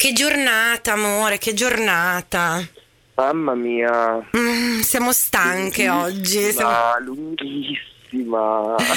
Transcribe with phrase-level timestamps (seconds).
[0.00, 2.66] Che giornata, amore, che giornata.
[3.16, 4.26] Mamma mia.
[4.34, 6.52] Mm, siamo stanche oggi.
[6.52, 6.98] Siamo...
[7.00, 8.76] lunghissima.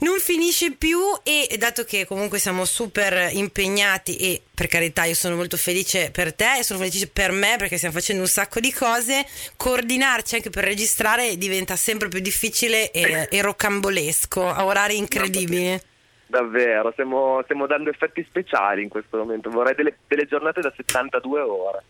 [0.00, 5.34] Non finisce più e dato che comunque siamo super impegnati e per carità io sono
[5.34, 8.72] molto felice per te e sono felice per me perché stiamo facendo un sacco di
[8.72, 15.80] cose, coordinarci anche per registrare diventa sempre più difficile e, e rocambolesco a orari incredibili.
[16.28, 19.48] Davvero, stiamo, stiamo dando effetti speciali in questo momento.
[19.48, 21.82] Vorrei delle, delle giornate da 72 ore.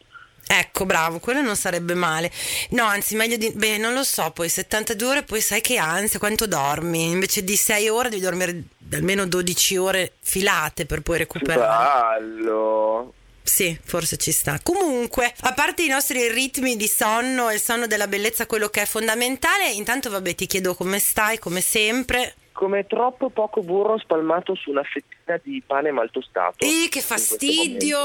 [0.47, 2.31] Ecco, bravo, quello non sarebbe male.
[2.71, 3.53] No, anzi, meglio di...
[3.53, 7.11] Beh, non lo so, poi 72 ore, poi sai che ansia, quanto dormi?
[7.11, 12.21] Invece di 6 ore devi dormire almeno 12 ore filate per poi recuperare.
[12.21, 13.13] Bello!
[13.43, 14.61] Sì, forse ci sta.
[14.63, 18.83] Comunque, a parte i nostri ritmi di sonno e il sonno della bellezza, quello che
[18.83, 24.57] è fondamentale, intanto vabbè ti chiedo come stai, come sempre come troppo poco burro spalmato
[24.57, 26.65] su una fettina di pane mal tostato.
[26.65, 27.97] Ehi, che fastidio!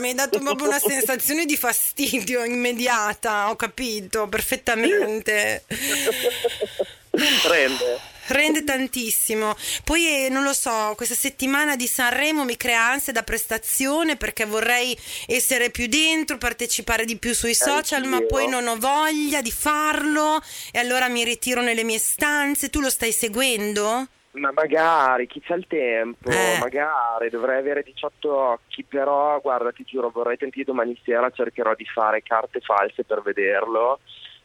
[0.00, 5.64] Mi hai dato proprio una sensazione di fastidio immediata, ho capito perfettamente.
[7.48, 9.54] Rende rende tantissimo.
[9.84, 14.44] Poi eh, non lo so, questa settimana di Sanremo mi crea ansia da prestazione perché
[14.44, 18.20] vorrei essere più dentro, partecipare di più sui social, Anch'io.
[18.20, 20.40] ma poi non ho voglia di farlo
[20.72, 22.70] e allora mi ritiro nelle mie stanze.
[22.70, 24.06] Tu lo stai seguendo?
[24.32, 26.56] Ma magari, chi c'ha il tempo, eh.
[26.58, 31.84] magari, dovrei avere 18 occhi, però guarda, ti giuro, vorrei tentare domani sera, cercherò di
[31.84, 34.00] fare carte false per vederlo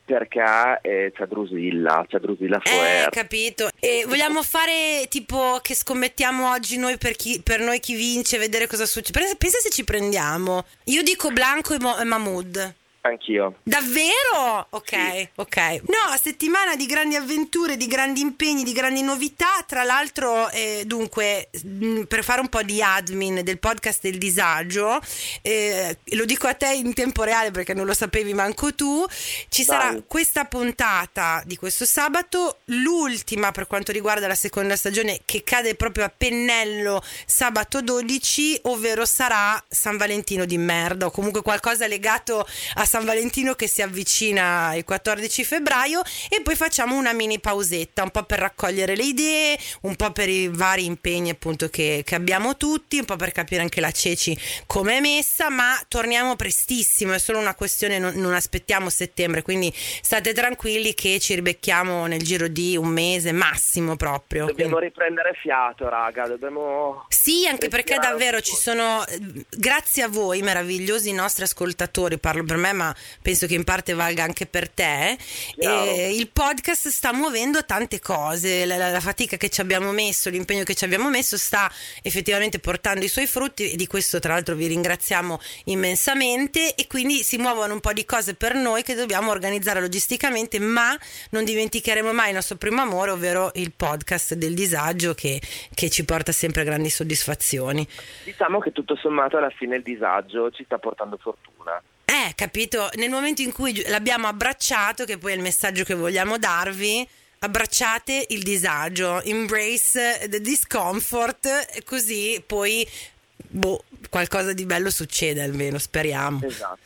[0.07, 3.07] perché eh, c'è Drusilla, c'è Drusilla Foer.
[3.07, 3.69] Eh, capito.
[3.77, 8.67] E vogliamo fare tipo che scommettiamo oggi noi per, chi, per noi chi vince, vedere
[8.67, 9.35] cosa succede.
[9.37, 10.63] Pensa se ci prendiamo.
[10.85, 12.75] Io dico Blanco e, Mo- e Mahmood.
[13.07, 13.55] Anch'io.
[13.63, 14.67] Davvero?
[14.69, 15.29] Ok, sì.
[15.35, 15.57] ok.
[15.87, 19.63] No, settimana di grandi avventure, di grandi impegni, di grandi novità.
[19.65, 24.99] Tra l'altro, eh, dunque, mm, per fare un po' di admin del podcast del disagio,
[25.41, 29.05] eh, lo dico a te in tempo reale perché non lo sapevi manco tu,
[29.49, 29.65] ci Dai.
[29.65, 35.75] sarà questa puntata di questo sabato, l'ultima per quanto riguarda la seconda stagione che cade
[35.75, 42.45] proprio a pennello sabato 12, ovvero sarà San Valentino di merda o comunque qualcosa legato
[42.75, 47.39] a San San Valentino che si avvicina il 14 febbraio e poi facciamo una mini
[47.39, 52.01] pausetta, un po' per raccogliere le idee, un po' per i vari impegni appunto che,
[52.03, 54.35] che abbiamo tutti, un po' per capire anche la Ceci
[54.65, 59.71] come è messa, ma torniamo prestissimo, è solo una questione, non, non aspettiamo settembre, quindi
[59.75, 64.47] state tranquilli che ci ribecchiamo nel giro di un mese massimo proprio.
[64.47, 67.05] Dobbiamo riprendere fiato, raga, dobbiamo...
[67.09, 69.03] Sì, anche perché davvero ci sono,
[69.55, 74.23] grazie a voi meravigliosi nostri ascoltatori, parlo per me, ma penso che in parte valga
[74.23, 75.17] anche per te.
[75.57, 80.63] E il podcast sta muovendo tante cose, la, la, fatica che ci abbiamo messo, l'impegno
[80.63, 81.69] che ci abbiamo messo sta
[82.01, 87.23] effettivamente portando i suoi frutti e di questo tra l'altro vi ringraziamo immensamente e quindi
[87.23, 90.97] si muovono un po' di cose per noi che dobbiamo organizzare logisticamente, ma
[91.31, 95.41] non dimenticheremo mai il nostro primo amore, ovvero il podcast del disagio che,
[95.73, 97.87] che ci porta sempre grandi soddisfazioni.
[98.23, 101.81] Diciamo che tutto sommato alla fine il disagio ci sta portando fortuna.
[102.27, 102.89] Eh, capito?
[102.95, 107.07] Nel momento in cui l'abbiamo abbracciato, che poi è il messaggio che vogliamo darvi,
[107.39, 112.85] abbracciate il disagio, embrace the discomfort, così poi
[113.49, 116.41] boh, qualcosa di bello succede almeno, speriamo.
[116.43, 116.79] Esatto.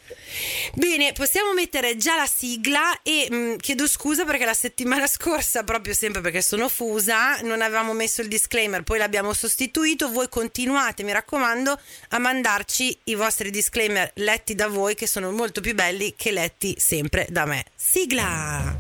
[0.74, 5.64] Bene, possiamo mettere già la sigla e mh, mm, chiedo scusa perché la settimana scorsa,
[5.64, 10.10] proprio sempre perché sono fusa, non avevamo messo il disclaimer, poi l'abbiamo sostituito.
[10.12, 11.80] Voi continuate, mi raccomando,
[12.10, 16.76] a mandarci i vostri disclaimer letti da voi che sono molto più belli che letti
[16.78, 17.66] sempre da me.
[17.76, 18.80] Sigla!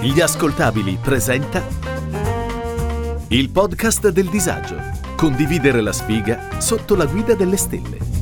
[0.00, 1.95] Gli ascoltabili presenta
[3.28, 4.76] il podcast del disagio.
[5.16, 8.15] Condividere la sfiga sotto la guida delle stelle.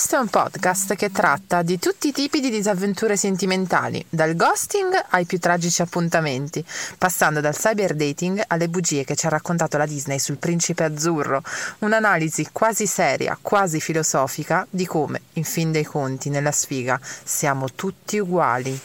[0.00, 5.08] Questo è un podcast che tratta di tutti i tipi di disavventure sentimentali, dal ghosting
[5.10, 6.64] ai più tragici appuntamenti,
[6.96, 11.42] passando dal cyber dating alle bugie che ci ha raccontato la Disney sul principe azzurro,
[11.80, 18.18] un'analisi quasi seria, quasi filosofica di come, in fin dei conti, nella sfiga siamo tutti
[18.18, 18.80] uguali.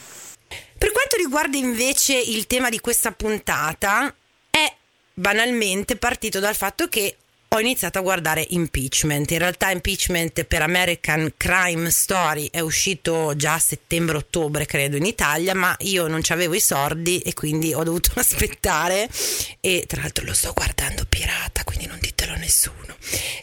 [0.76, 4.14] Per quanto riguarda invece il tema di questa puntata,
[4.50, 4.70] è
[5.14, 7.16] banalmente partito dal fatto che
[7.56, 9.30] ho iniziato a guardare Impeachment.
[9.30, 15.54] In realtà Impeachment per American Crime Story è uscito già a settembre-ottobre, credo, in Italia,
[15.54, 19.08] ma io non avevo i soldi e quindi ho dovuto aspettare
[19.60, 22.94] e tra l'altro lo sto guardando pirata, quindi non ditelo a nessuno.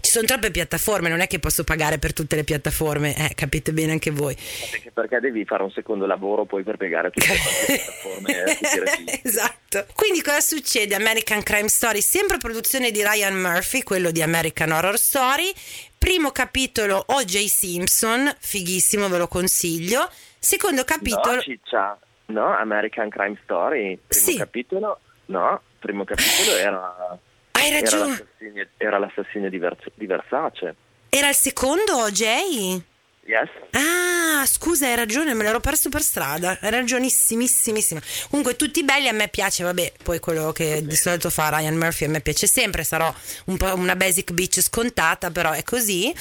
[0.02, 3.72] Ci sono troppe piattaforme, non è che posso pagare per tutte le piattaforme, eh, capite
[3.72, 4.36] bene anche voi.
[4.70, 8.44] Perché, perché devi fare un secondo lavoro poi per piegare tutte le piattaforme.
[8.44, 9.86] Eh, esatto.
[9.96, 10.96] Quindi cosa succede?
[10.96, 15.52] American Crime Story, sempre produzione di Ryan Murphy, quello di American Horror Story.
[15.98, 17.46] Primo capitolo O.J.
[17.46, 20.10] Simpson, fighissimo, ve lo consiglio.
[20.40, 21.36] Secondo capitolo...
[21.36, 21.98] No, ciccia.
[22.28, 24.00] No, American Crime Story.
[24.06, 24.38] Primo sì.
[24.38, 25.00] capitolo...
[25.26, 27.18] No, primo capitolo era...
[27.52, 28.14] Hai ragione.
[28.14, 30.76] Era l'assassinio, era l'assassinio di Versace.
[31.10, 32.92] Era il secondo O.J.?
[33.26, 33.50] Yes.
[33.72, 36.58] Ah, scusa, hai ragione, me l'ero perso per strada.
[36.60, 38.02] Hai ragionissimissima.
[38.30, 42.06] Comunque, tutti belli, a me piace, vabbè, poi quello che di solito fa Ryan Murphy
[42.06, 43.14] a me piace sempre, sarò
[43.46, 46.14] un po' una basic bitch scontata, però è così.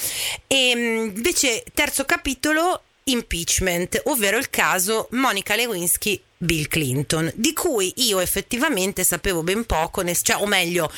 [0.47, 8.19] E invece, terzo capitolo, impeachment, ovvero il caso Monica Lewinsky Bill Clinton, di cui io
[8.19, 10.91] effettivamente sapevo ben poco, cioè, o meglio,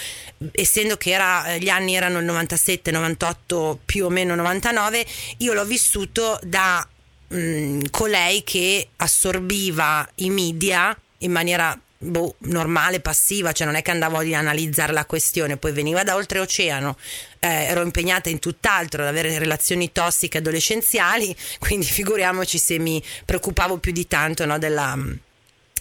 [0.52, 5.06] essendo che era, eh, gli anni erano il 97, 98, più o meno 99,
[5.38, 6.88] io l'ho vissuto da
[7.28, 13.82] mh, mm, colei che assorbiva i media in maniera boh, normale, passiva, cioè non è
[13.82, 16.98] che andavo ad analizzare la questione, poi veniva da oltreoceano,
[17.40, 23.78] eh, ero impegnata in tutt'altro, ad avere relazioni tossiche adolescenziali, quindi figuriamoci se mi preoccupavo
[23.78, 24.98] più di tanto no, della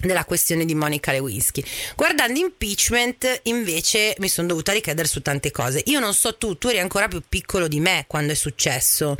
[0.06, 1.62] della questione di Monica Lewinsky.
[1.96, 5.82] Guardando impeachment, invece, mi sono dovuta richiedere su tante cose.
[5.86, 9.16] Io non so tu, tu eri ancora più piccolo di me quando è successo.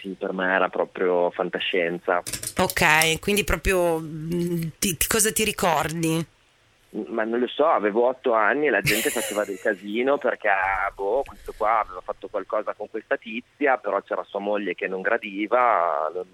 [0.00, 2.22] Sì, per me era proprio fantascienza.
[2.58, 6.26] Ok, quindi proprio mm, ti, cosa ti ricordi?
[7.08, 10.48] Ma non lo so, avevo otto anni e la gente faceva del casino perché,
[10.94, 15.00] boh, questo qua aveva fatto qualcosa con questa tizia, però c'era sua moglie che non
[15.00, 16.24] gradiva, non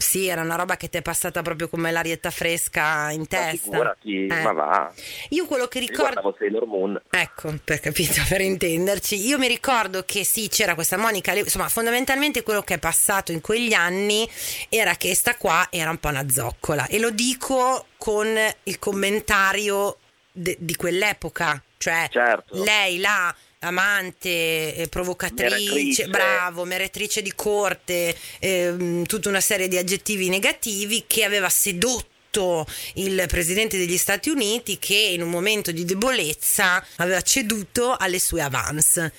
[0.00, 3.70] sì, era una roba che ti è passata proprio come l'arietta fresca in testa.
[3.70, 4.42] Figurati, eh.
[4.42, 4.92] ma va.
[5.28, 6.34] Io quello che ricordo.
[6.38, 7.00] Sailor Moon.
[7.10, 9.26] Ecco, per capito, per intenderci.
[9.26, 11.34] Io mi ricordo che sì, c'era questa Monica.
[11.34, 14.26] Insomma, fondamentalmente quello che è passato in quegli anni
[14.70, 16.86] era che sta qua era un po' una zoccola.
[16.86, 18.26] E lo dico con
[18.62, 19.98] il commentario
[20.32, 21.62] de- di quell'epoca.
[21.76, 22.62] Cioè, certo.
[22.62, 26.08] lei là amante, eh, provocatrice, meretrice.
[26.08, 32.64] bravo, meretrice di corte, eh, tutta una serie di aggettivi negativi che aveva sedotto
[32.94, 38.40] il presidente degli Stati Uniti che in un momento di debolezza aveva ceduto alle sue
[38.40, 39.12] avance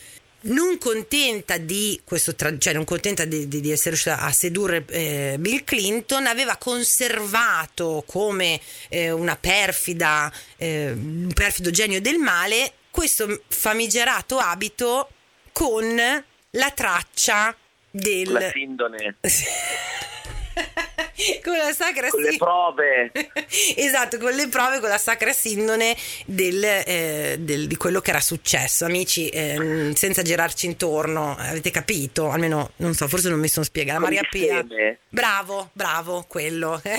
[0.44, 5.36] non contenta di questo cioè non contenta di, di, di essere riuscita a sedurre eh,
[5.38, 8.60] Bill Clinton aveva conservato come
[8.90, 15.10] eh, una perfida eh, un perfido genio del male questo famigerato abito
[15.52, 17.56] con la traccia
[17.90, 18.32] del...
[18.32, 19.16] La sindone.
[21.44, 23.12] con la sacra con le prove.
[23.76, 25.96] Esatto con le prove con la sacra sindone
[26.26, 28.86] del, eh, del, di quello che era successo.
[28.86, 32.30] Amici eh, senza girarci intorno avete capito?
[32.30, 34.00] Almeno non so forse non mi sono spiegata.
[34.00, 34.66] Maria Pia.
[35.10, 36.82] bravo bravo quello.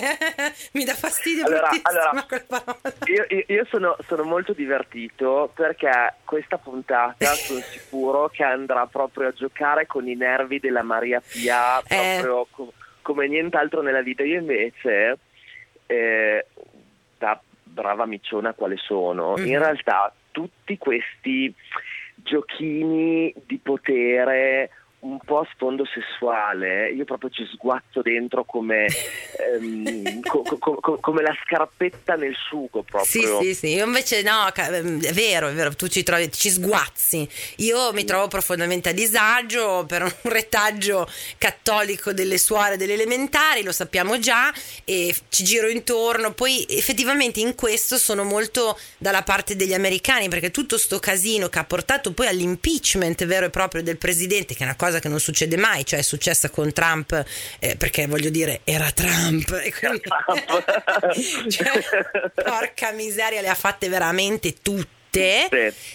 [0.72, 2.26] Mi dà fastidio allora, allora
[3.06, 9.32] io, io, sono, sono, molto divertito perché questa puntata sono sicuro che andrà proprio a
[9.32, 12.19] giocare con i nervi della Maria Pia eh.
[12.20, 14.22] proprio eh come nient'altro nella vita.
[14.22, 15.19] Io invece,
[15.87, 16.46] eh,
[17.19, 19.46] da brava micciona quale sono, mm-hmm.
[19.46, 21.54] in realtà tutti questi
[22.14, 24.70] giochini di potere
[25.02, 30.98] un po' a sfondo sessuale, io proprio ci sguazzo dentro come, ehm, co- co- co-
[31.00, 33.41] come la scarpetta nel sugo proprio.
[33.41, 36.50] Sì, sì, sì, io invece no, ehm, è vero, è vero, tu ci trovi, ci
[36.50, 37.29] sguazzi.
[37.56, 43.72] Io mi trovo profondamente a disagio per un retaggio cattolico delle suore delle elementari, lo
[43.72, 44.53] sappiamo già,
[44.84, 46.32] e ci giro intorno.
[46.32, 51.58] Poi effettivamente in questo sono molto dalla parte degli americani, perché tutto sto casino che
[51.58, 55.08] ha portato poi all'impeachment vero e proprio del presidente, che è una cosa cosa che
[55.08, 57.25] non succede mai, cioè è successa con Trump,
[57.58, 59.51] eh, perché voglio dire, era Trump.
[59.63, 61.49] E quindi, Trump.
[61.49, 65.01] cioè, porca miseria, le ha fatte veramente tutte.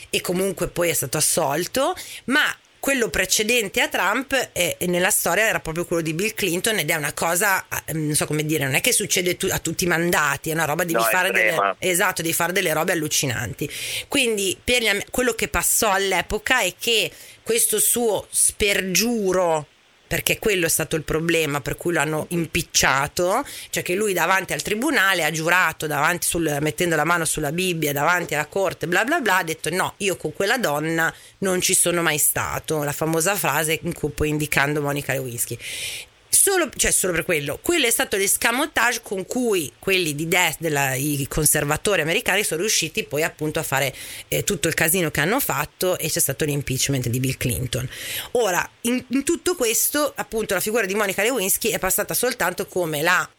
[0.09, 2.55] E comunque poi è stato assolto, ma
[2.87, 6.95] quello precedente a Trump eh, nella storia era proprio quello di Bill Clinton ed è
[6.95, 9.87] una cosa, eh, non so come dire, non è che succede tu, a tutti i
[9.87, 13.69] mandati, è una roba, devi no, fare delle, esatto, devi fare delle robe allucinanti.
[14.07, 17.11] Quindi per gli, quello che passò all'epoca è che
[17.43, 19.67] questo suo spergiuro
[20.07, 24.61] perché quello è stato il problema per cui l'hanno impicciato, cioè che lui davanti al
[24.61, 25.87] tribunale ha giurato,
[26.19, 29.93] sul, mettendo la mano sulla Bibbia, davanti alla corte, bla bla bla, ha detto no,
[29.97, 34.29] io con quella donna non ci sono mai stato, la famosa frase in cui poi
[34.29, 35.57] indicando Monica Lewinsky.
[36.49, 41.25] Solo, cioè solo per quello, quello è stato l'escamotage con cui quelli di destra, i
[41.27, 43.93] conservatori americani sono riusciti poi appunto a fare
[44.29, 47.89] eh, tutto il casino che hanno fatto e c'è stato l'impeachment di Bill Clinton.
[48.31, 53.01] Ora, in, in tutto questo, appunto, la figura di Monica Lewinsky è passata soltanto come
[53.01, 53.29] la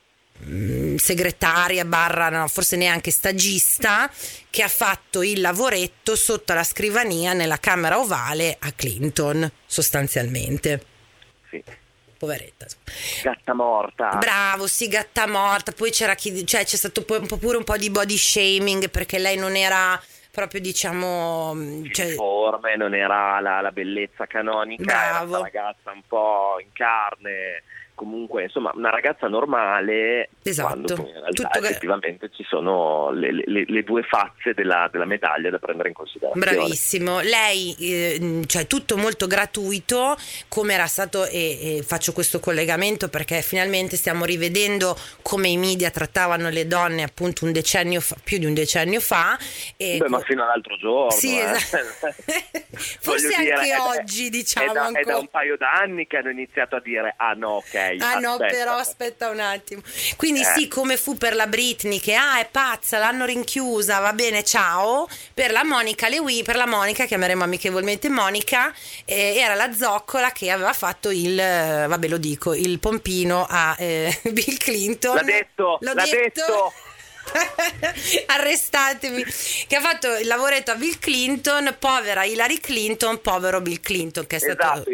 [0.45, 4.13] mm, segretaria barra no, forse neanche stagista
[4.51, 10.85] che ha fatto il lavoretto sotto la scrivania nella camera ovale a Clinton sostanzialmente
[11.49, 11.65] Sì.
[12.19, 12.67] Poveretta
[13.23, 14.17] Gatta morta.
[14.19, 15.73] Bravo, sì, gatta morta.
[15.73, 19.19] Poi c'era chi, cioè c'è stato un po' pure un po' di body shaming perché
[19.19, 21.57] lei non era proprio diciamo
[21.91, 25.17] cioè, forme, non era la, la bellezza canonica, Bravo.
[25.17, 27.63] era una ragazza un po' in carne,
[27.99, 30.69] comunque insomma una ragazza normale Esatto.
[30.69, 35.05] quando in realtà Tutto che- effettivamente ci sono le, le- le due facce della, della
[35.05, 36.51] medaglia da prendere in considerazione.
[36.53, 40.17] Bravissimo, lei, eh, cioè tutto molto gratuito,
[40.49, 45.91] come era stato, e, e faccio questo collegamento perché finalmente stiamo rivedendo come i media
[45.91, 49.37] trattavano le donne appunto un decennio fa, più di un decennio fa.
[49.77, 51.11] E Beh, ma fino all'altro giorno.
[51.11, 51.43] Sì, eh.
[51.43, 52.15] esatto.
[53.01, 56.17] Forse Voglio dire, anche è- oggi, diciamo, È da, è da un paio d'anni che
[56.19, 57.88] hanno iniziato a dire, ah no, ok.
[57.99, 58.55] Ah no, aspetta.
[58.55, 59.83] però aspetta un attimo.
[60.17, 60.45] Quindi Eh.
[60.57, 65.09] sì, come fu per la Britney che ah, è pazza, l'hanno rinchiusa, va bene, ciao.
[65.35, 68.73] Per la Monica Lewi, per la Monica, chiameremo amichevolmente Monica,
[69.05, 73.75] eh, era la zoccola che aveva fatto il eh, vabbè, lo dico, il pompino a
[73.79, 75.17] eh, Bill Clinton.
[75.17, 76.73] L'ha detto, L'ho l'ha detto.
[78.27, 79.25] Arrestatemi,
[79.67, 84.37] che ha fatto il lavoretto a Bill Clinton, povera Hillary Clinton, povero Bill Clinton, che
[84.37, 84.91] è stato Esatto,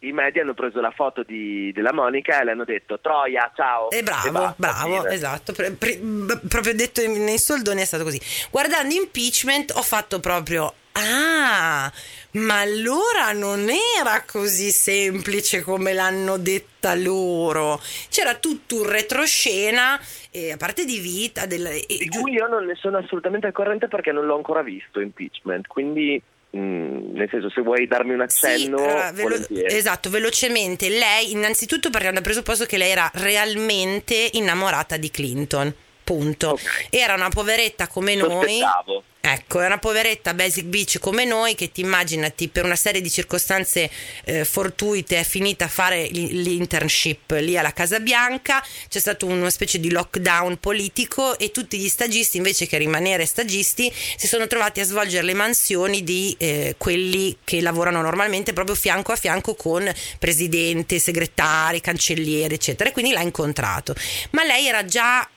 [0.00, 3.90] i, media hanno preso la foto di- della Monica e le hanno detto Troia, ciao.
[3.90, 5.14] E bravo, basta, bravo, fine.
[5.14, 5.52] esatto.
[5.52, 6.00] Pre- pre-
[6.48, 8.20] proprio detto nei soldoni è stato così.
[8.50, 10.72] Guardando impeachment ho fatto proprio.
[10.92, 11.90] Ah,
[12.32, 17.80] ma allora non era così semplice come l'hanno detta loro.
[18.08, 20.00] C'era tutto un retroscena,
[20.32, 23.52] eh, a parte di vita, del, e- Di cui io non ne sono assolutamente al
[23.52, 26.20] corrente perché non l'ho ancora visto impeachment, quindi
[26.56, 30.88] mm, nel senso se vuoi darmi un accenno Sì, allora, velo- esatto, velocemente.
[30.88, 35.74] Lei, innanzitutto, partiamo dal presupposto che lei era realmente innamorata di Clinton.
[36.08, 36.48] Punto.
[36.52, 36.86] Ok.
[36.88, 38.60] Era una poveretta come noi.
[38.60, 39.02] Sospettavo.
[39.20, 43.10] Ecco, è una poveretta basic beach come noi che ti immaginati per una serie di
[43.10, 43.90] circostanze
[44.24, 49.80] eh, fortuite è finita a fare l'internship lì alla Casa Bianca, c'è stato una specie
[49.80, 54.84] di lockdown politico e tutti gli stagisti invece che rimanere stagisti si sono trovati a
[54.84, 60.98] svolgere le mansioni di eh, quelli che lavorano normalmente proprio fianco a fianco con presidente,
[60.98, 63.94] segretari, cancelliere eccetera e quindi l'ha incontrato.
[64.30, 65.28] Ma lei era già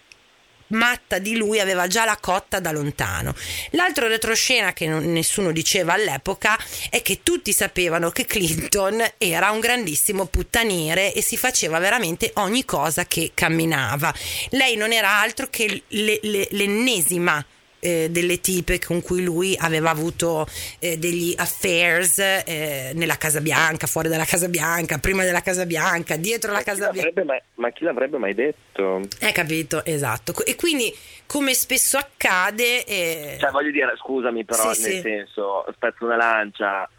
[0.72, 3.34] matta di lui aveva già la cotta da lontano.
[3.72, 6.58] L'altro retroscena che non- nessuno diceva all'epoca
[6.90, 12.66] è che tutti sapevano che Clinton era un grandissimo puttaniere e si faceva veramente ogni
[12.66, 14.14] cosa che camminava.
[14.50, 17.44] Lei non era altro che le- le- l'ennesima
[17.82, 20.48] eh, delle tipe con cui lui aveva avuto
[20.80, 26.16] eh, degli affairs eh, nella Casa Bianca, fuori dalla Casa Bianca, prima della Casa Bianca,
[26.16, 27.24] dietro la Ma chi, Casa Bianca.
[27.26, 29.02] mai, ma chi l'avrebbe mai detto?
[29.20, 30.34] Hai capito, esatto.
[30.46, 30.96] E quindi,
[31.26, 35.02] come spesso accade, eh, Cioè, voglio dire, scusami, però, Sì, nel sì.
[35.02, 36.90] senso, spezzo una lancia.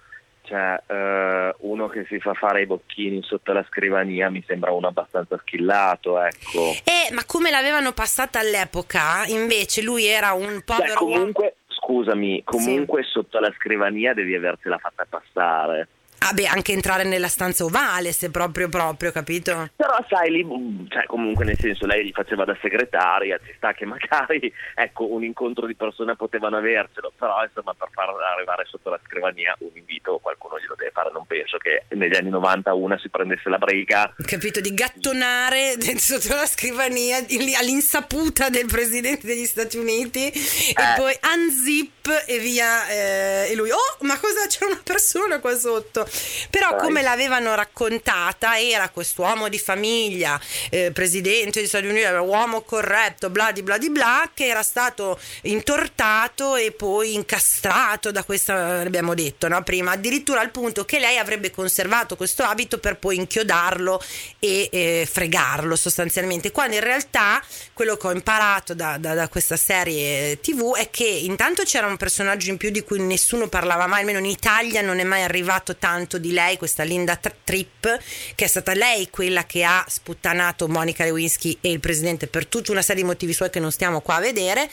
[0.45, 4.89] Cioè, eh, uno che si fa fare i bocchini sotto la scrivania mi sembra uno
[4.89, 6.71] abbastanza schillato, ecco.
[6.85, 11.15] eh, ma come l'avevano passata all'epoca, invece lui era un Cioè, povero uomo.
[11.15, 15.89] comunque, scusami, comunque sotto la scrivania devi avertela fatta passare.
[16.25, 19.69] Ah, beh, anche entrare nella stanza ovale, se proprio, proprio, capito?
[19.76, 23.73] Però sai, lì, mm, cioè, comunque nel senso, lei gli faceva da segretaria, ci sta
[23.73, 28.91] che magari, ecco, un incontro di persone potevano avercelo, però insomma per far arrivare sotto
[28.91, 32.99] la scrivania un invito qualcuno glielo deve fare, non penso che negli anni 90 una
[32.99, 34.14] si prendesse la briga.
[34.25, 34.61] Capito?
[34.61, 37.19] Di gattonare sotto la scrivania
[37.59, 40.33] all'insaputa del presidente degli Stati Uniti e
[40.76, 40.95] Eh.
[40.97, 42.88] poi unzip e via.
[42.88, 46.07] eh, e lui, oh, ma cosa c'è una persona qua sotto?
[46.50, 46.81] Però, Dai.
[46.81, 50.40] come l'avevano raccontata, era quest'uomo di famiglia,
[50.71, 55.19] eh, presidente degli Stati Uniti, uomo corretto, bla di bla di bla, che era stato
[55.42, 59.62] intortato e poi incastrato da questa, abbiamo detto no?
[59.62, 64.02] prima, addirittura al punto che lei avrebbe conservato questo abito per poi inchiodarlo
[64.38, 67.42] e eh, fregarlo sostanzialmente, quando in realtà
[67.73, 71.97] quello che ho imparato da, da- da questa serie tv è che intanto c'era un
[71.97, 75.76] personaggio in più di cui nessuno parlava mai, almeno in Italia non è mai arrivato
[75.76, 77.87] tanto tanto di lei, questa Linda Tripp,
[78.35, 82.73] che è stata lei quella che ha sputtanato Monica Lewinsky e il presidente per tutta
[82.73, 84.68] una serie di motivi suoi che non stiamo qua a vedere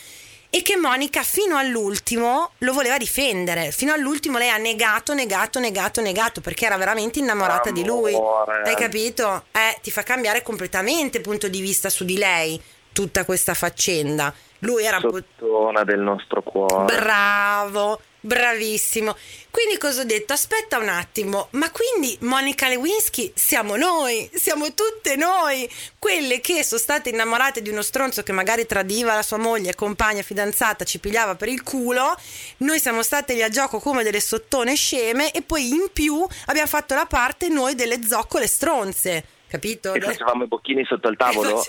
[0.49, 3.71] e che Monica fino all'ultimo lo voleva difendere.
[3.71, 7.81] Fino all'ultimo lei ha negato, negato, negato, negato perché era veramente innamorata Amore.
[7.83, 8.15] di lui.
[8.15, 9.45] Hai capito?
[9.51, 12.59] Eh, ti fa cambiare completamente punto di vista su di lei
[12.91, 14.33] tutta questa faccenda.
[14.59, 16.85] Lui era un po' del nostro cuore.
[16.85, 18.01] Bravo.
[18.21, 19.15] Bravissimo.
[19.49, 20.33] Quindi cosa ho detto?
[20.33, 26.81] Aspetta un attimo, ma quindi Monica Lewinsky siamo noi, siamo tutte noi, quelle che sono
[26.81, 31.35] state innamorate di uno stronzo che magari tradiva la sua moglie, compagna, fidanzata, ci pigliava
[31.35, 32.13] per il culo,
[32.57, 36.67] noi siamo state lì a gioco come delle sottone sceme e poi in più abbiamo
[36.67, 39.37] fatto la parte noi delle zoccole stronze.
[39.49, 39.93] Capito?
[39.93, 41.63] E facevamo i bocchini sotto il tavolo.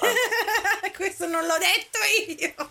[0.95, 1.99] Questo non l'ho detto
[2.45, 2.71] io.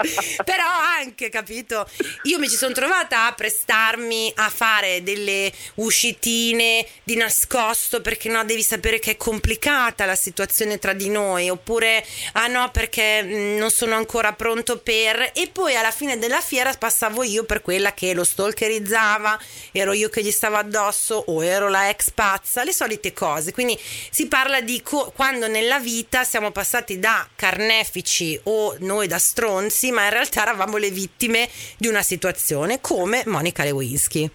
[0.44, 1.86] Però anche, capito?
[2.24, 8.44] Io mi ci sono trovata a prestarmi a fare delle uscitine di nascosto perché no,
[8.44, 13.70] devi sapere che è complicata la situazione tra di noi, oppure ah no, perché non
[13.70, 18.14] sono ancora pronto per e poi alla fine della fiera passavo io per quella che
[18.14, 19.38] lo stalkerizzava,
[19.72, 23.52] ero io che gli stavo addosso o ero la ex pazza, le solite cose.
[23.60, 23.78] Quindi
[24.10, 29.90] si parla di co- quando nella vita siamo passati da carnefici o noi da stronzi
[29.90, 34.30] ma in realtà eravamo le vittime di una situazione come Monica Lewinsky.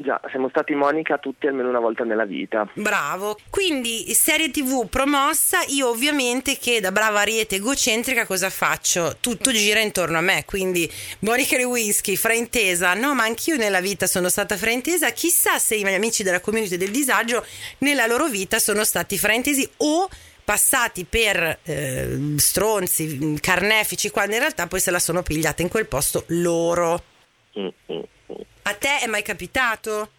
[0.00, 2.68] Già, siamo stati Monica tutti almeno una volta nella vita.
[2.74, 3.36] Bravo.
[3.50, 9.16] Quindi, serie TV promossa, io ovviamente che da brava ariete egocentrica cosa faccio?
[9.20, 12.94] Tutto gira intorno a me, quindi Monica Lewinsky, fraintesa.
[12.94, 15.10] No, ma anch'io nella vita sono stata fraintesa.
[15.10, 17.44] Chissà se i miei amici della community del disagio
[17.78, 20.08] nella loro vita sono stati fraintesi o
[20.44, 25.86] passati per eh, stronzi, carnefici, quando in realtà poi se la sono pigliata in quel
[25.86, 27.02] posto loro.
[28.62, 30.10] A te è mai capitato?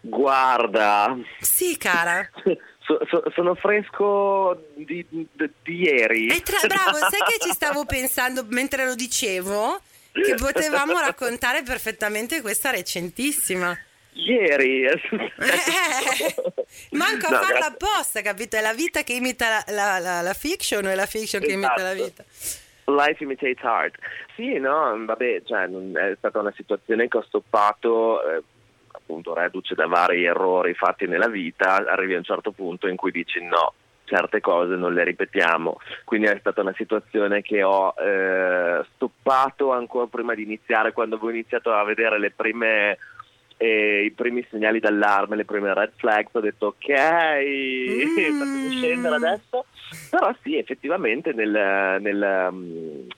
[0.00, 1.16] Guarda.
[1.40, 2.28] Sì, cara.
[2.86, 6.28] So, so, sono fresco di, di, di ieri.
[6.40, 9.80] Tra, bravo, sai che ci stavo pensando mentre lo dicevo?
[10.12, 13.76] Che potevamo raccontare perfettamente questa recentissima.
[14.12, 14.84] Ieri.
[14.84, 15.00] Eh,
[16.92, 18.56] manco no, a farla apposta, capito?
[18.56, 21.46] È la vita che imita la, la, la, la fiction o è la fiction esatto.
[21.46, 22.24] che imita la vita?
[22.86, 23.98] Life imitates art.
[24.34, 28.42] Sì, no, vabbè, cioè, è stata una situazione che ho stoppato, eh,
[28.92, 33.10] appunto, reduce da vari errori fatti nella vita, arrivi a un certo punto in cui
[33.10, 33.74] dici no,
[34.04, 35.80] certe cose non le ripetiamo.
[36.04, 41.30] Quindi è stata una situazione che ho eh, stoppato ancora prima di iniziare, quando avevo
[41.30, 42.98] iniziato a vedere le prime
[43.56, 48.38] e i primi segnali d'allarme, le prime red flags, ho detto ok, mm.
[48.38, 49.64] fatemi scendere adesso,
[50.10, 53.08] però sì, effettivamente nel, nel, mm,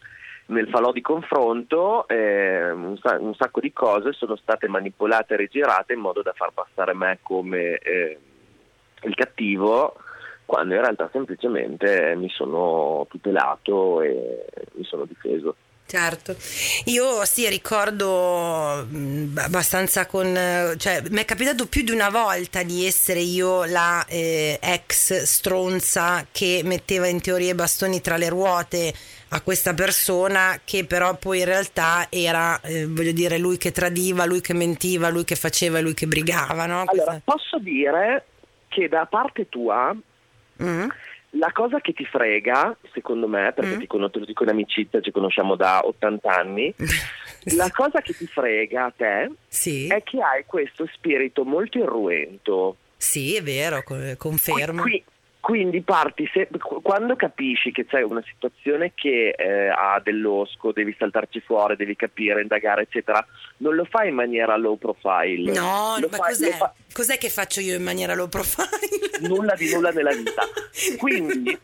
[0.47, 5.93] nel falò di confronto eh, un, un, sacco di cose sono state manipolate e rigirate
[5.93, 8.19] in modo da far passare me come eh,
[9.03, 9.97] il cattivo
[10.49, 14.47] quando in realtà semplicemente mi sono tutelato e
[14.77, 15.57] mi sono difeso.
[15.91, 16.37] Certo,
[16.85, 20.27] io sì ricordo mm, abbastanza con,
[20.77, 26.27] cioè mi è capitato più di una volta di essere io la eh, ex stronza
[26.31, 28.93] che metteva in teoria i bastoni tra le ruote
[29.29, 34.27] a questa persona che però poi in realtà era, eh, voglio dire, lui che tradiva,
[34.27, 36.85] lui che mentiva, lui che faceva, lui che brigava, no?
[36.85, 38.27] Allora, posso dire
[38.69, 39.97] che da parte tua...
[40.63, 40.89] Mm
[41.31, 43.79] la cosa che ti frega, secondo me, perché mm.
[43.81, 46.75] ti conosco con amicizia, ci conosciamo da 80 anni,
[47.57, 49.87] la cosa che ti frega a te sì.
[49.89, 52.77] è che hai questo spirito molto irruento.
[52.97, 53.83] Sì, è vero,
[54.17, 54.83] confermo.
[54.83, 55.03] Qui,
[55.41, 56.49] quindi parti, se,
[56.83, 62.43] quando capisci che c'è una situazione che eh, ha dell'osco, devi saltarci fuori, devi capire,
[62.43, 63.25] indagare, eccetera,
[63.59, 65.53] non lo fai in maniera low profile.
[65.53, 66.51] No, lo ma fai, cos'è?
[66.51, 66.75] Fa...
[66.93, 68.69] cos'è che faccio io in maniera low profile?
[69.29, 70.43] Nulla di nulla nella vita.
[70.99, 71.59] Quindi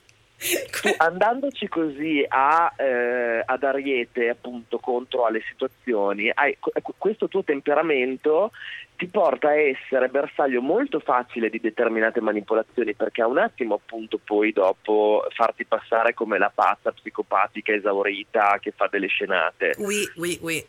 [0.70, 6.57] tu, andandoci così a, eh, ad ariete appunto contro alle situazioni, hai,
[6.98, 8.50] questo tuo temperamento
[8.96, 14.18] ti porta a essere bersaglio molto facile di determinate manipolazioni perché a un attimo appunto
[14.22, 19.74] puoi dopo farti passare come la pazza psicopatica esaurita che fa delle scenate.
[19.78, 20.64] Oui, oui, oui.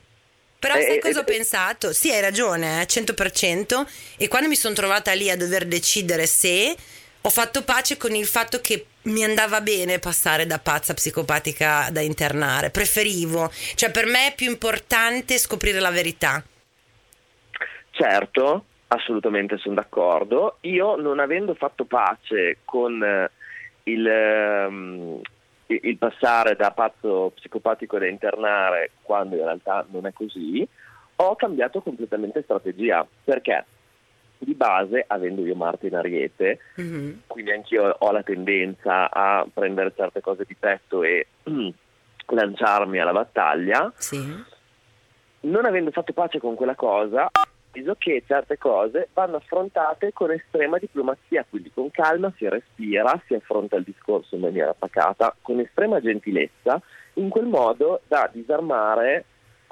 [0.58, 1.94] Però sai eh, cosa eh, ho pensato?
[1.94, 3.86] Sì, hai ragione, eh, 100%.
[4.18, 6.76] E quando mi sono trovata lì a dover decidere se
[7.26, 12.02] ho fatto pace con il fatto che mi andava bene passare da pazza psicopatica da
[12.02, 16.44] internare, preferivo, cioè per me è più importante scoprire la verità.
[17.90, 20.58] Certo, assolutamente sono d'accordo.
[20.62, 23.32] Io non avendo fatto pace con eh,
[23.84, 24.06] il,
[24.68, 25.20] um,
[25.66, 30.68] il passare da pazzo psicopatico da internare, quando in realtà non è così,
[31.16, 33.04] ho cambiato completamente strategia.
[33.24, 33.66] Perché?
[34.38, 37.12] Di base, avendo io Marte in Ariete, mm-hmm.
[37.28, 41.28] quindi anch'io ho la tendenza a prendere certe cose di petto e
[42.28, 43.92] lanciarmi alla battaglia.
[43.98, 44.54] Sì.
[45.42, 47.30] Non avendo fatto pace con quella cosa,
[47.76, 53.34] deciso che certe cose vanno affrontate con estrema diplomazia, quindi con calma si respira, si
[53.34, 56.82] affronta il discorso in maniera pacata, con estrema gentilezza,
[57.14, 59.26] in quel modo da disarmare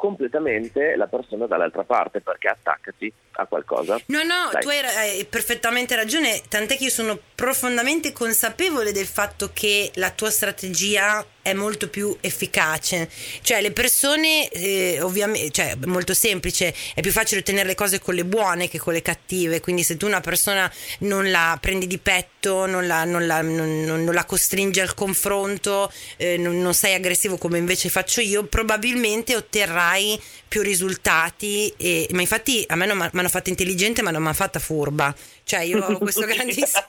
[0.04, 3.98] completamente la persona dall'altra parte perché attaccati a qualcosa.
[4.08, 4.62] No, no, Dai.
[4.62, 10.12] tu hai, hai, perfettamente ragione, tant'è che io sono profondamente consapevole del fatto che la
[10.12, 13.10] tua strategia è molto più efficace.
[13.42, 18.16] Cioè, le persone, eh, ovviamente, cioè, molto semplice, è più facile ottenere le cose con
[18.16, 19.60] le buone che con le cattive.
[19.60, 23.84] Quindi, se tu una persona non la prendi di petto, non la, non la, non,
[23.84, 30.20] non la costringi al confronto, eh, non, sei aggressivo come invece faccio io, probabilmente otterrai
[30.48, 31.74] più risultati.
[31.76, 34.60] E, ma infatti, a me non mi hanno fatta intelligente, ma non mi hanno fatta
[34.60, 35.14] furba.
[35.44, 36.86] Cioè, io ho questo grandissimo.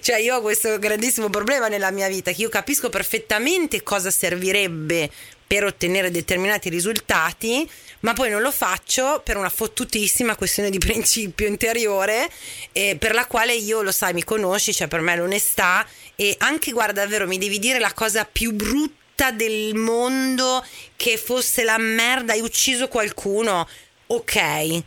[0.00, 5.10] cioè, io ho questo grandissimo problema nella mia vita che io capisco perfettamente cosa servirebbe
[5.50, 7.68] per ottenere determinati risultati,
[8.00, 12.30] ma poi non lo faccio per una fottutissima questione di principio interiore,
[12.70, 16.70] eh, per la quale io, lo sai, mi conosci, cioè per me l'onestà e anche,
[16.70, 22.32] guarda, davvero mi devi dire la cosa più brutta del mondo che fosse la merda,
[22.32, 23.68] hai ucciso qualcuno,
[24.06, 24.82] ok,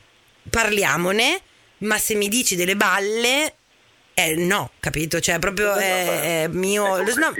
[0.49, 1.41] parliamone
[1.83, 3.55] ma se mi dici delle balle
[4.15, 5.19] eh, no, capito?
[5.19, 6.97] Cioè, proprio è, è mio.
[6.97, 7.33] È no,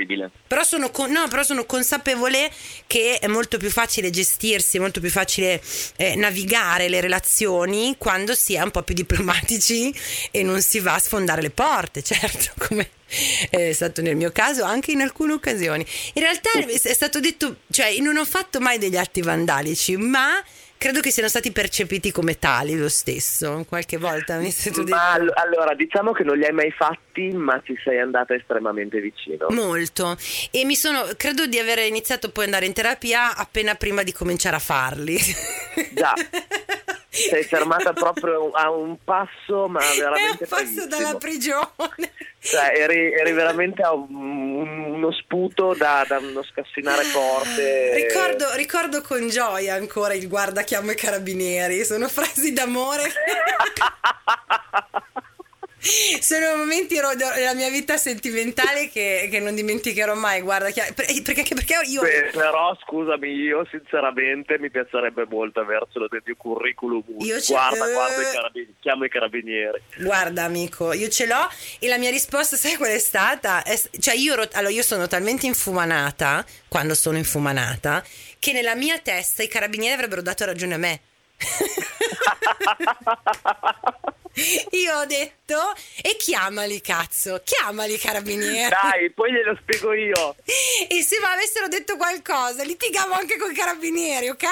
[0.47, 2.51] però, sono con, no, però sono consapevole
[2.87, 5.61] che è molto più facile gestirsi, è molto più facile
[5.97, 9.93] eh, navigare le relazioni quando si è un po' più diplomatici
[10.31, 12.89] e non si va a sfondare le porte, certo, come
[13.51, 15.85] è stato nel mio caso anche in alcune occasioni.
[16.13, 20.43] In realtà è stato detto, cioè, non ho fatto mai degli atti vandalici, ma
[20.83, 23.63] credo che siano stati percepiti come tali lo stesso.
[23.69, 24.93] Qualche volta mi stato detto.
[24.93, 29.47] Ma allora, diciamo che non li hai mai fatti, ma ci sei andata estremamente vicino.
[29.51, 30.17] Molto.
[30.51, 34.11] E mi sono, credo di aver iniziato poi ad andare in terapia appena prima di
[34.11, 35.17] cominciare a farli.
[35.93, 36.13] Già.
[37.13, 40.45] sei fermata proprio a un passo, ma veramente.
[40.45, 41.67] È un passo dalla prigione.
[42.39, 47.93] Cioè, eri, eri veramente a un, uno sputo da, da, uno scassinare forte.
[47.93, 53.03] Ricordo, ricordo con gioia ancora il guarda chiamo i carabinieri, sono frasi d'amore.
[56.21, 60.41] sono momenti della mia vita sentimentale che, che non dimenticherò mai.
[60.41, 62.01] Guarda, perché, perché io.
[62.01, 67.03] Beh, però scusami, io sinceramente mi piacerebbe molto avercelo nel mio curriculum.
[67.19, 69.81] Io ce guarda, guarda i carabinieri, chiamo i carabinieri.
[69.97, 73.63] Guarda, amico, io ce l'ho e la mia risposta, sai qual è stata?
[73.63, 78.03] È, cioè, io, allora, io sono talmente infumanata quando sono infumanata
[78.39, 81.01] che nella mia testa i carabinieri avrebbero dato ragione a me.
[84.71, 85.59] Io ho detto
[86.01, 88.75] e chiamali cazzo, chiamali carabinieri.
[88.81, 90.35] Dai, poi glielo spiego io.
[90.87, 94.45] E se mi avessero detto qualcosa, litigavo anche con i carabinieri, ok?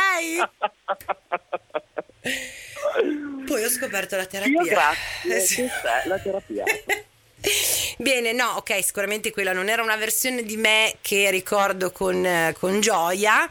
[3.47, 4.61] poi ho scoperto la terapia.
[4.61, 5.67] Io grazie, sì.
[6.05, 6.63] la terapia.
[7.97, 12.55] Bene, no, ok, sicuramente quella non era una versione di me che ricordo con, eh,
[12.59, 13.49] con, gioia,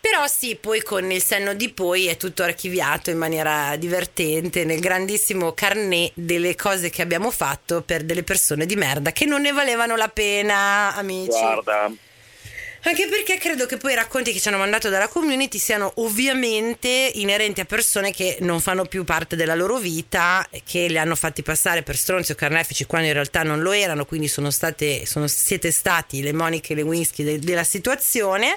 [0.00, 4.80] però sì, poi con il senno di poi è tutto archiviato in maniera divertente nel
[4.80, 9.52] grandissimo carnet delle cose che abbiamo fatto per delle persone di merda che non ne
[9.52, 11.38] valevano la pena, amici.
[11.38, 11.92] Guarda
[12.82, 17.10] anche perché credo che poi i racconti che ci hanno mandato dalla community siano ovviamente
[17.14, 21.42] inerenti a persone che non fanno più parte della loro vita, che li hanno fatti
[21.42, 25.26] passare per stronzi o carnefici quando in realtà non lo erano, quindi sono state, sono,
[25.26, 28.56] siete stati le Moniche e le whisky de, della situazione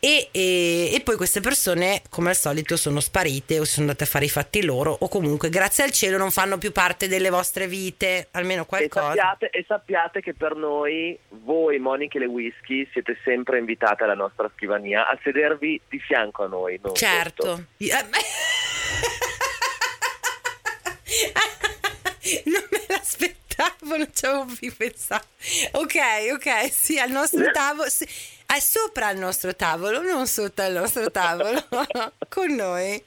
[0.00, 4.06] e, e, e, poi queste persone, come al solito, sono sparite o sono andate a
[4.06, 7.66] fare i fatti loro, o comunque, grazie al cielo, non fanno più parte delle vostre
[7.66, 9.12] vite, almeno qualcosa.
[9.12, 14.04] E sappiate, e sappiate che per noi, voi, Monica e le Whisky, siete sempre invitate
[14.04, 16.78] alla nostra scrivania a sedervi di fianco a noi.
[16.92, 17.64] certo.
[22.44, 25.26] non me l'aspettavo, non ci avevo più pensato.
[25.72, 25.96] Ok,
[26.34, 27.88] ok, sì, al nostro tavolo.
[27.88, 31.62] Sì è sopra il nostro tavolo, non sotto il nostro tavolo,
[32.30, 33.04] con noi.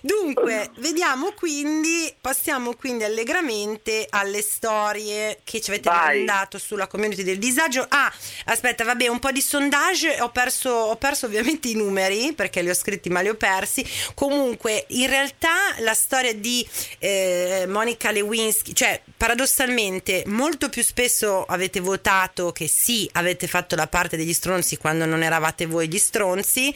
[0.00, 6.16] Dunque, vediamo quindi, passiamo quindi allegramente alle storie che ci avete Vai.
[6.16, 7.86] mandato sulla community del disagio.
[7.88, 8.12] Ah,
[8.46, 12.70] aspetta, vabbè, un po' di sondage, ho perso, ho perso ovviamente i numeri perché li
[12.70, 13.86] ho scritti ma li ho persi.
[14.14, 16.66] Comunque, in realtà la storia di
[16.98, 23.86] eh, Monica Lewinsky, cioè paradossalmente molto più spesso avete votato che sì, avete fatto la
[23.86, 26.74] parte degli stronzi stronzi quando non eravate voi gli stronzi,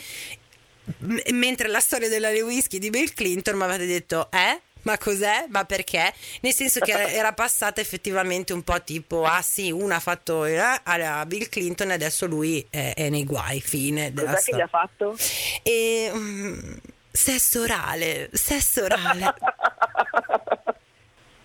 [0.99, 4.61] m- mentre la storia della Lewinsky di Bill Clinton mi avete detto, eh?
[4.83, 5.47] ma cos'è?
[5.49, 6.13] Ma perché?
[6.41, 10.57] Nel senso che era passata effettivamente un po' tipo, ah sì, una ha fatto eh,
[10.57, 14.67] a Bill Clinton e adesso lui è, è nei guai, fine Cos'è che gli ha
[14.67, 15.17] fatto?
[15.63, 16.77] E, mm,
[17.11, 19.35] sesso orale, sesso orale.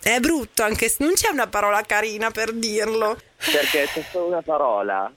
[0.04, 3.18] È brutto anche se non c'è una parola carina per dirlo.
[3.38, 5.10] Perché c'è solo una parola.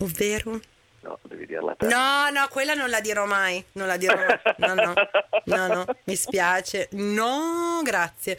[0.00, 0.60] Ovvero?
[1.00, 1.86] No, devi dirla te.
[1.86, 3.64] No, no, quella non la dirò mai.
[3.72, 4.38] Non la dirò mai.
[4.56, 4.92] No, no,
[5.44, 6.88] no, no, mi spiace.
[6.92, 8.38] No, grazie.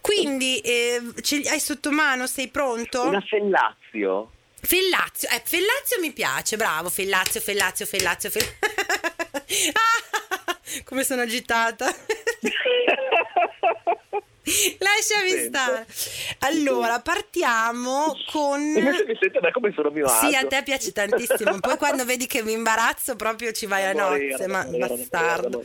[0.00, 1.00] Quindi, eh,
[1.50, 2.26] hai sotto mano?
[2.26, 3.02] Sei pronto?
[3.02, 4.30] Una fellazio.
[4.60, 9.42] Fellazio, eh, Fellazio mi piace, bravo, Fellazio, Fellazio, Fellazio, Fellazio.
[9.74, 11.86] Ah, come sono agitata.
[14.78, 15.46] Lasciami Sento.
[15.48, 15.86] stare.
[16.40, 18.60] Allora, partiamo con...
[18.72, 20.06] Mi sento da come sono mio.
[20.08, 21.60] Sì, a te piace tantissimo.
[21.60, 25.62] Poi quando vedi che mi imbarazzo, proprio ci vai a nozze, ma bastardo.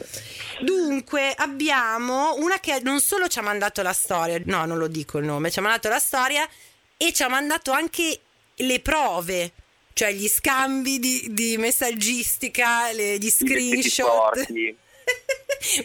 [0.62, 5.18] Dunque, abbiamo una che non solo ci ha mandato la storia, no, non lo dico
[5.18, 6.48] il nome, ci ha mandato la storia
[6.96, 8.20] e ci ha mandato anche
[8.56, 9.52] le prove.
[9.92, 14.48] Cioè gli scambi di, di messaggistica, le- gli screenshot.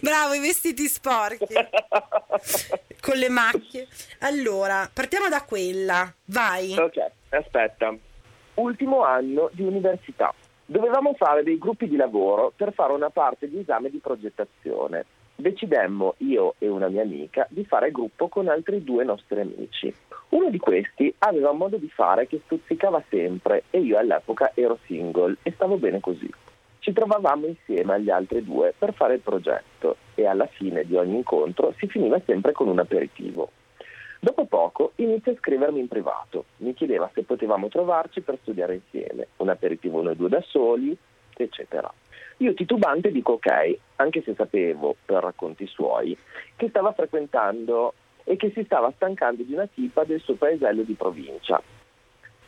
[0.01, 1.55] Bravo, i vestiti sporchi
[3.01, 3.89] con le macchie.
[4.21, 6.13] Allora, partiamo da quella.
[6.27, 6.77] Vai.
[6.79, 7.95] Ok, aspetta.
[8.55, 10.33] Ultimo anno di università.
[10.67, 15.05] Dovevamo fare dei gruppi di lavoro per fare una parte di esame di progettazione.
[15.37, 19.93] Decidemmo, io e una mia amica, di fare gruppo con altri due nostri amici.
[20.31, 24.79] Uno di questi aveva un modo di fare che stuzzicava sempre e io all'epoca ero
[24.87, 26.31] single e stavo bene così.
[26.85, 31.17] Ci trovavamo insieme agli altri due per fare il progetto e alla fine di ogni
[31.17, 33.53] incontro si finiva sempre con un aperitivo.
[34.21, 39.29] Dopo poco inizia a scrivermi in privato, mi chiedeva se potevamo trovarci per studiare insieme,
[39.39, 40.95] un aperitivo noi due da soli,
[41.35, 41.91] eccetera.
[42.39, 46.15] Io titubante dico ok, anche se sapevo, per racconti suoi,
[46.55, 47.95] che stava frequentando
[48.25, 51.63] e che si stava stancando di una tipa del suo paesello di provincia.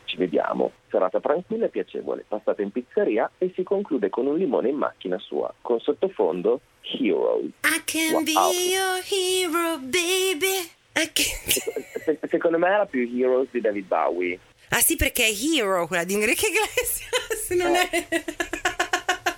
[0.07, 4.69] Ci vediamo, serata tranquilla e piacevole, passata in pizzeria e si conclude con un limone
[4.69, 7.51] in macchina sua, con sottofondo Heroes.
[7.65, 8.23] I can Wow.
[8.23, 10.69] be your hero, baby.
[12.05, 14.39] Se- Secondo me era più Heroes di David Bowie.
[14.69, 18.07] Ah sì, perché è Hero quella di Enrique Iglesias, non è...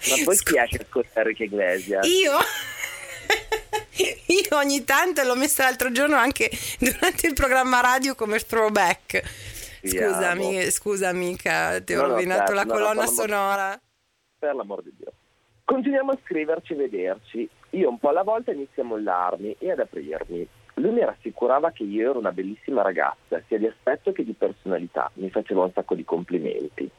[0.10, 2.06] Ma poi chi è che ascolta Enrique Iglesias?
[2.08, 2.38] Io?
[4.28, 9.22] Io ogni tanto l'ho messa l'altro giorno anche durante il programma radio come throwback.
[9.82, 10.70] Scusami, Vediamo.
[10.72, 13.08] scusa amica, ti ho No, no, rovinato certo, la no, colonna no, no, no.
[13.12, 13.82] sonora.
[14.40, 15.12] Per l'amor di Dio.
[15.64, 17.50] Continuiamo a scriverci e vederci.
[17.72, 20.48] Io un po' alla volta inizio a mollarmi e ad aprirmi.
[20.76, 25.12] Lui mi rassicurava che io ero una bellissima ragazza, sia di aspetto che di personalità.
[25.16, 26.90] Mi faceva un sacco di complimenti.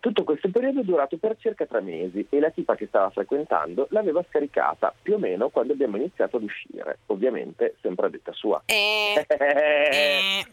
[0.00, 3.88] Tutto questo periodo è durato per circa tre mesi e la tipa che stava frequentando
[3.90, 6.98] l'aveva scaricata più o meno quando abbiamo iniziato ad uscire.
[7.06, 8.62] Ovviamente sempre a detta sua.
[8.66, 10.46] Eh, eh.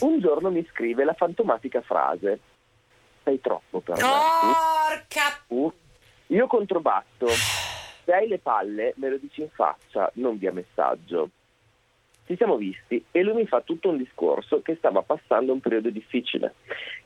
[0.00, 2.38] Un giorno mi scrive la fantomatica frase:
[3.24, 4.00] Sei troppo per me.
[4.00, 5.72] Porca Uh,
[6.28, 7.26] io controbatto.
[8.04, 11.30] Se hai le palle, me lo dici in faccia, non via messaggio.
[12.26, 15.90] Ci siamo visti e lui mi fa tutto un discorso che stava passando un periodo
[15.90, 16.54] difficile,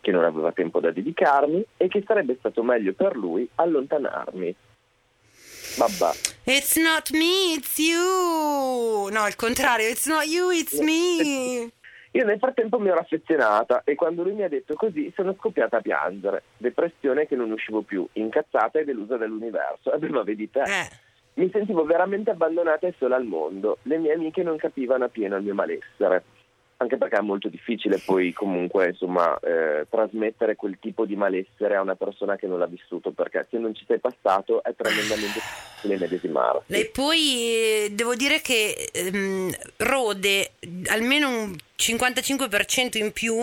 [0.00, 4.54] che non aveva tempo da dedicarmi e che sarebbe stato meglio per lui allontanarmi.
[5.76, 6.10] Vabbè,
[6.44, 9.08] It's not me, it's you.
[9.10, 11.70] No, il contrario, it's not you, it's me.
[12.12, 15.76] io nel frattempo mi ero affezionata e quando lui mi ha detto così sono scoppiata
[15.76, 16.44] a piangere.
[16.56, 19.92] Depressione che non uscivo più, incazzata e delusa dall'universo.
[19.92, 20.62] E beh, ma vedi te.
[20.62, 20.88] Eh.
[21.38, 23.78] Mi sentivo veramente abbandonata e sola al mondo.
[23.82, 26.24] Le mie amiche non capivano appieno il mio malessere.
[26.80, 31.80] Anche perché è molto difficile poi comunque insomma eh, trasmettere quel tipo di malessere a
[31.80, 35.98] una persona che non l'ha vissuto perché se non ci sei passato è tremendamente difficile
[35.98, 36.72] medesimarsi.
[36.72, 40.52] E poi eh, devo dire che ehm, rode
[40.86, 43.34] almeno un 55% in più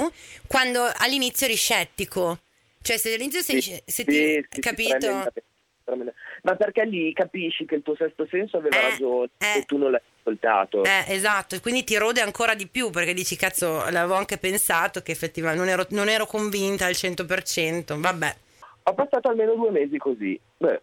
[0.47, 2.39] quando all'inizio eri scettico.
[2.81, 4.97] Cioè, se all'inizio sei Sì, se sì, ti, sì, capito?
[4.97, 5.43] tremendamente,
[5.83, 6.23] tremendamente.
[6.45, 9.57] Ma perché lì capisci che il tuo sesto senso aveva Eh, ragione eh.
[9.59, 10.83] e tu non l'hai ascoltato.
[10.83, 15.11] Eh, esatto, quindi ti rode ancora di più perché dici cazzo, l'avevo anche pensato che
[15.11, 18.35] effettivamente non ero, non ero convinta al 100%, vabbè.
[18.83, 20.39] Ho passato almeno due mesi così.
[20.57, 20.79] Beh,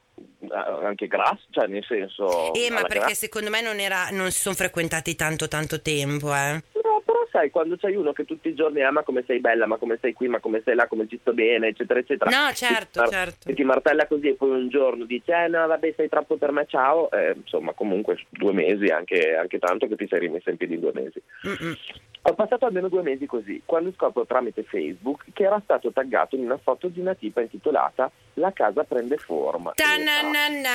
[0.83, 2.53] anche grasso, cioè nel senso...
[2.53, 6.35] Eh, ma perché gra- secondo me non, era, non si sono frequentati tanto tanto tempo,
[6.35, 6.61] eh.
[6.83, 9.67] No, però sai, quando c'hai uno che tutti i giorni ama ah, come sei bella,
[9.67, 12.31] ma come sei qui, ma come sei là, come ci sto bene, eccetera, eccetera.
[12.31, 13.49] No, certo, ti, certo.
[13.49, 16.53] E ti martella così e poi un giorno dice, eh no, vabbè, sei troppo per
[16.53, 17.11] me, ciao.
[17.11, 20.81] Eh, insomma, comunque due mesi, anche, anche, tanto che ti sei rimessa in piedi in
[20.81, 21.21] due mesi.
[21.47, 21.77] Mm-mm.
[22.25, 26.45] Ho passato almeno due mesi così, quando scopro tramite Facebook che era stato taggato in
[26.45, 29.73] una foto di una tipa intitolata La casa prende forma.
[29.75, 30.71] Ta-na-na-na.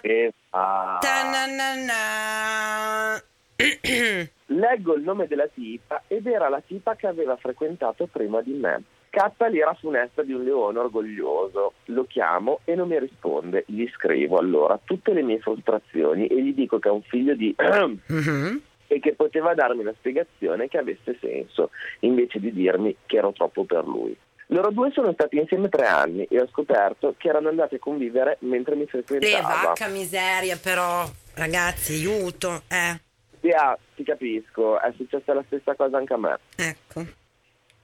[0.00, 1.06] Esatto.
[1.06, 2.02] Ta-na-na-na.
[4.46, 8.82] Leggo il nome della tipa ed era la tipa che aveva frequentato prima di me.
[9.10, 11.74] Scatta l'ira funesta di un leone orgoglioso.
[11.86, 13.64] Lo chiamo e non mi risponde.
[13.66, 17.54] Gli scrivo allora tutte le mie frustrazioni e gli dico che è un figlio di...
[18.12, 18.56] mm-hmm.
[18.86, 23.64] e che poteva darmi una spiegazione che avesse senso, invece di dirmi che ero troppo
[23.64, 24.16] per lui.
[24.48, 28.36] Loro due sono stati insieme tre anni e ho scoperto che erano andati a convivere
[28.40, 29.62] mentre mi frequentava.
[29.62, 33.03] Eh, vacca miseria però, ragazzi, aiuto, eh.
[33.44, 36.38] Sia, ti capisco, è successa la stessa cosa anche a me.
[36.56, 37.04] Ecco.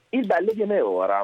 [0.09, 1.23] Il bello viene ora.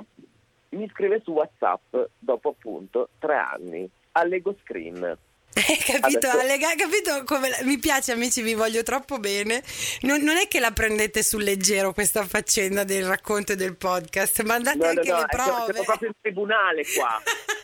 [0.69, 3.89] Mi scrive su WhatsApp dopo appunto tre anni.
[4.12, 5.17] Allego screen.
[5.58, 6.39] Eh, capito, Adesso...
[6.39, 9.63] Allega, capito come mi piace amici, vi voglio troppo bene.
[10.02, 14.43] Non, non, è che la prendete sul leggero questa faccenda del racconto e del podcast,
[14.43, 15.73] ma andate no, anche no, le prove.
[15.73, 17.19] Siamo proprio in tribunale qua.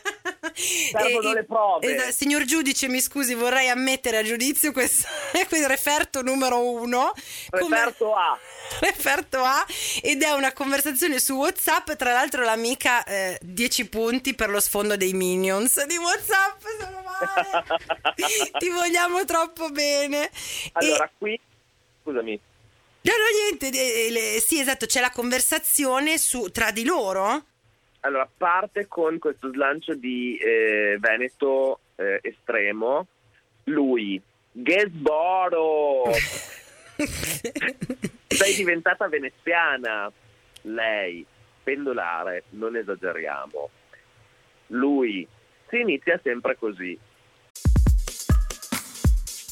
[0.54, 2.06] Servono e, le prove.
[2.08, 5.08] E, signor giudice, mi scusi, vorrei ammettere a giudizio questo,
[5.48, 7.12] questo referto numero uno.
[7.50, 8.20] Referto come...
[8.20, 8.38] A.
[8.80, 9.64] Referto A
[10.02, 11.92] ed è una conversazione su WhatsApp.
[11.92, 13.04] Tra l'altro, l'amica
[13.40, 16.62] 10 eh, punti per lo sfondo dei Minions di WhatsApp.
[16.80, 17.80] Sono male.
[18.58, 20.30] Ti vogliamo troppo bene.
[20.72, 21.10] Allora, e...
[21.18, 21.40] qui
[22.02, 22.40] scusami.
[23.02, 24.06] No, no, niente.
[24.06, 27.44] Eh, le, sì, esatto, c'è la conversazione su, tra di loro
[28.04, 33.06] allora, parte con questo slancio di eh, Veneto eh, estremo.
[33.64, 34.20] Lui,
[34.52, 36.12] Gesboro!
[38.28, 40.12] Sei diventata veneziana.
[40.62, 41.24] Lei,
[41.62, 43.70] pendolare, non esageriamo.
[44.68, 45.26] Lui,
[45.68, 46.98] si inizia sempre così.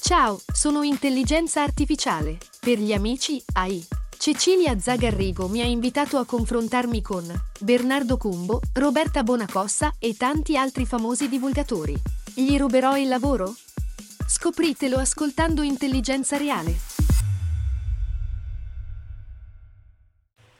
[0.02, 2.36] Ciao, sono intelligenza artificiale.
[2.60, 4.01] Per gli amici, AI.
[4.22, 7.26] Cecilia Zagarrigo mi ha invitato a confrontarmi con
[7.58, 11.96] Bernardo Cumbo, Roberta Bonacossa e tanti altri famosi divulgatori.
[12.32, 13.52] Gli ruberò il lavoro?
[14.24, 16.72] Scopritelo ascoltando Intelligenza Reale.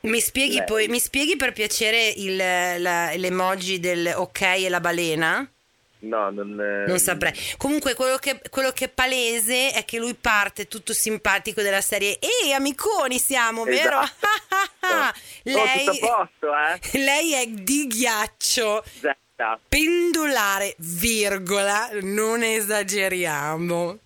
[0.00, 5.51] Mi spieghi, poi, mi spieghi per piacere il, la, l'emoji del ok e la balena?
[6.02, 7.32] No, non, eh, non saprei.
[7.56, 12.18] Comunque, quello che, quello che, è palese è che lui parte tutto simpatico della serie.
[12.18, 13.82] Ehi, amiconi siamo, esatto.
[13.82, 15.12] vero?
[15.44, 16.98] lei, oh, posto, eh?
[16.98, 18.82] lei è di ghiaccio.
[18.82, 19.60] Esatto.
[19.68, 23.98] Pendolare, virgola, non esageriamo.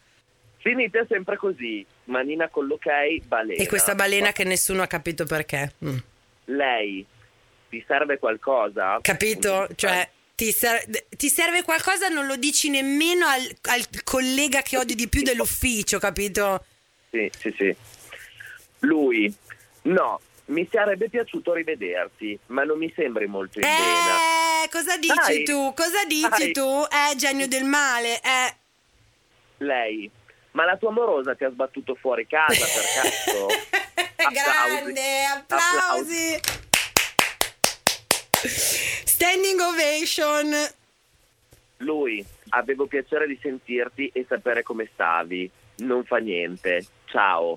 [0.59, 3.63] Finite sempre così, manina con l'ok, balena.
[3.63, 5.73] E questa balena che nessuno ha capito perché.
[5.85, 5.97] Mm.
[6.47, 7.07] Lei
[7.71, 8.99] ti serve qualcosa?
[9.01, 9.69] Capito?
[9.75, 10.85] Cioè ti, ser-
[11.17, 15.99] ti, serve qualcosa, non lo dici nemmeno al, al, collega che odi di più dell'ufficio,
[15.99, 16.65] capito?
[17.11, 17.75] Sì, sì, sì.
[18.81, 19.35] Lui,
[19.83, 24.69] no, mi sarebbe piaciuto rivederti, ma non mi sembri molto in eh, vena.
[24.71, 25.45] cosa dici Dai.
[25.45, 25.73] tu?
[25.75, 26.53] Cosa dici Dai.
[26.53, 26.85] tu?
[26.85, 28.55] Eh, genio del male, eh.
[29.59, 30.09] Lei,
[30.53, 32.85] ma la tua amorosa ti ha sbattuto fuori casa per
[33.25, 33.47] caso?
[34.31, 36.35] Grande, applausi.
[36.35, 36.66] applausi.
[38.45, 40.55] Standing ovation.
[41.79, 45.51] Lui, avevo piacere di sentirti e sapere come stavi.
[45.79, 46.85] Non fa niente.
[47.07, 47.57] Ciao.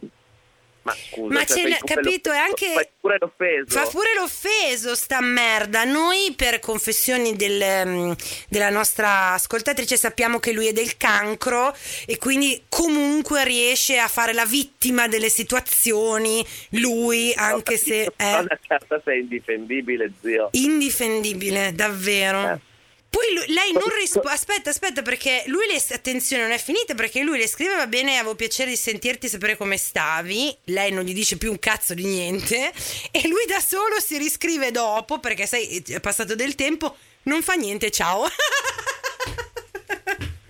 [0.81, 2.73] Ma scusa, ma cioè, c'è, capito, è anche.
[2.73, 3.65] Fa pure l'offeso.
[3.67, 5.83] Fa pure l'offeso, sta merda.
[5.83, 8.11] Noi, per confessioni del, mm,
[8.47, 14.33] della nostra ascoltatrice, sappiamo che lui è del cancro e quindi comunque riesce a fare
[14.33, 16.45] la vittima delle situazioni.
[16.71, 18.11] Lui, anche no, se.
[18.15, 18.37] È...
[18.39, 20.49] Una carta sei indifendibile, zio.
[20.51, 22.53] Indifendibile, davvero.
[22.53, 22.67] Eh.
[23.09, 24.29] Poi lui, lei non risponde.
[24.29, 25.83] Aspetta, aspetta, perché lui le.
[25.95, 29.57] Attenzione, non è finita perché lui le scrive: Va bene, avevo piacere di sentirti, sapere
[29.57, 30.55] come stavi.
[30.65, 32.71] Lei non gli dice più un cazzo di niente.
[33.11, 36.95] E lui da solo si riscrive dopo perché, sai, è passato del tempo.
[37.23, 38.29] Non fa niente, ciao.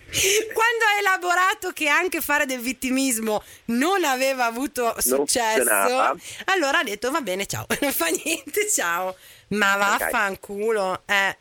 [0.10, 7.10] Quando ha elaborato che anche fare del vittimismo non aveva avuto successo, allora ha detto:
[7.12, 9.15] Va bene, ciao, non fa niente, ciao.
[9.50, 11.38] Ma vaffanculo, eh.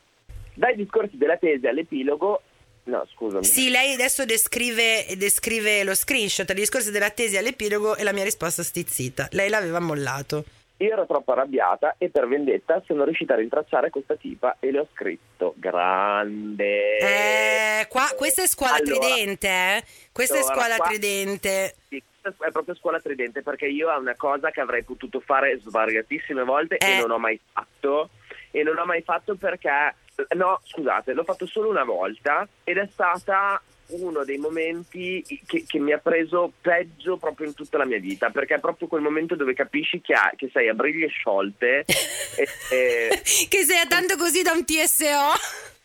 [0.59, 2.43] Dai discorsi della tesi all'epilogo
[2.89, 3.45] No, scusami.
[3.45, 8.25] Sì, lei adesso descrive, descrive lo screenshot, i discorsi della tesi all'epilogo e la mia
[8.25, 9.29] risposta stizzita.
[9.33, 10.45] Lei l'aveva mollato.
[10.79, 14.79] Io ero troppo arrabbiata e per vendetta sono riuscita a rintracciare questa tipa e le
[14.79, 16.97] ho scritto grande.
[16.97, 19.85] Eh, qua, questa è scuola allora, tridente, eh?
[20.11, 21.75] Questa allora, è scuola qua, tridente.
[21.89, 25.61] Sì, questa è proprio scuola tridente perché io è una cosa che avrei potuto fare
[25.61, 26.93] svariatissime volte Eh.
[26.93, 28.09] e non ho mai fatto.
[28.51, 29.95] E non ho mai fatto perché,
[30.35, 35.79] no, scusate, l'ho fatto solo una volta ed è stata uno dei momenti che, che
[35.79, 39.35] mi ha preso peggio proprio in tutta la mia vita perché è proprio quel momento
[39.35, 44.43] dove capisci che, ha- che sei a briglie sciolte e, e- che sei tanto così
[44.43, 45.33] da un TSO.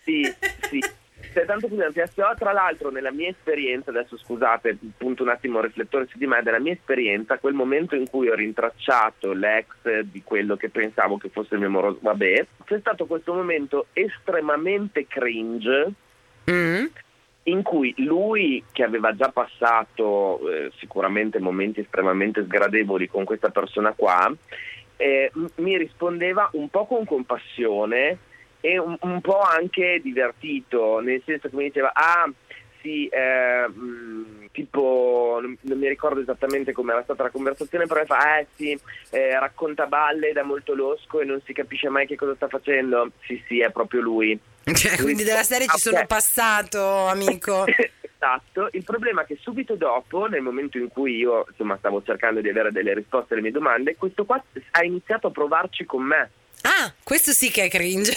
[0.03, 0.33] sì,
[0.69, 0.83] sì.
[1.33, 6.07] C'è tanto TSO, tra l'altro nella mia esperienza, adesso scusate, punto un attimo il riflettore
[6.07, 10.55] su di me, nella mia esperienza, quel momento in cui ho rintracciato l'ex di quello
[10.55, 15.93] che pensavo che fosse il mio moroso, vabbè, c'è stato questo momento estremamente cringe
[16.49, 16.85] Mm.
[17.43, 23.93] in cui lui che aveva già passato eh, sicuramente momenti estremamente sgradevoli con questa persona
[23.93, 24.29] qua,
[24.97, 28.17] eh, mi rispondeva un po' con compassione
[28.65, 32.31] e un, un po' anche divertito, nel senso che mi diceva ah
[32.79, 37.99] sì, eh, mh, tipo non, non mi ricordo esattamente come era stata la conversazione, però
[37.99, 38.77] mi fa eh sì,
[39.09, 43.11] eh, racconta balle da molto losco e non si capisce mai che cosa sta facendo.
[43.25, 44.39] Sì, sì, è proprio lui.
[44.63, 46.07] Cioè, quindi della serie ci sono Ok.
[46.07, 47.65] passato, amico.
[48.23, 52.39] Esatto, il problema è che subito dopo, nel momento in cui io insomma, stavo cercando
[52.39, 54.41] di avere delle risposte alle mie domande, questo qua
[54.71, 56.29] ha iniziato a provarci con me.
[56.63, 58.13] Ah, questo sì che è cringe.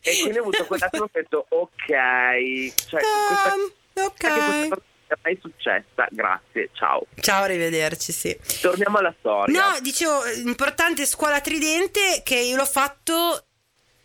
[0.00, 4.68] E quindi ho avuto quell'attimo e ho detto, ok, cioè, questa, Um, questa ok.
[4.68, 7.06] cosa è mai successa, grazie, ciao.
[7.20, 8.36] Ciao, arrivederci, sì.
[8.60, 9.60] Torniamo alla storia.
[9.60, 13.46] No, dicevo, importante scuola tridente che io l'ho fatto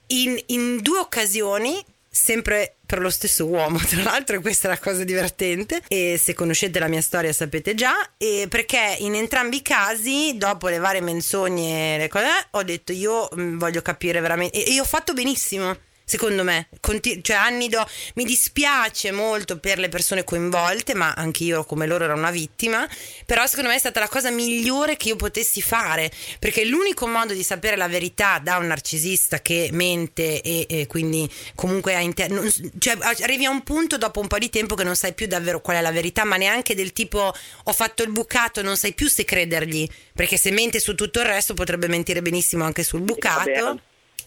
[0.08, 4.80] in, in due occasioni, sempre per lo stesso uomo, tra l'altro, e questa è la
[4.80, 5.84] cosa divertente.
[5.88, 10.70] E se conoscete la mia storia sapete già, e perché in entrambi i casi, dopo
[10.70, 14.66] le varie menzogne, le cose, ho detto io voglio capire veramente.
[14.66, 15.78] E, e ho fatto benissimo.
[16.10, 21.44] Secondo me, Conti- cioè anni do- mi dispiace molto per le persone coinvolte, ma anche
[21.44, 22.90] io come loro ero una vittima,
[23.28, 27.34] però secondo me è stata la cosa migliore che io potessi fare, perché l'unico modo
[27.34, 32.32] di sapere la verità da un narcisista che mente e, e quindi comunque ha inter-
[32.32, 35.28] non- cioè arrivi a un punto dopo un po' di tempo che non sai più
[35.28, 37.32] davvero qual è la verità, ma neanche del tipo
[37.64, 41.28] ho fatto il bucato, non sai più se credergli, perché se mente su tutto il
[41.28, 43.52] resto potrebbe mentire benissimo anche sul bucato.
[43.52, 43.80] Vabbè,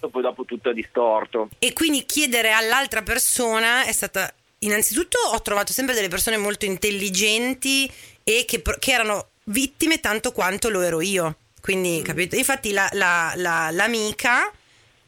[0.08, 1.48] poi dopo tutto è distorto.
[1.58, 4.32] E quindi chiedere all'altra persona è stata.
[4.60, 7.90] Innanzitutto ho trovato sempre delle persone molto intelligenti
[8.22, 11.36] e che, che erano vittime tanto quanto lo ero io.
[11.60, 12.36] Quindi, capito?
[12.36, 14.50] Infatti, la- la- la- l'amica,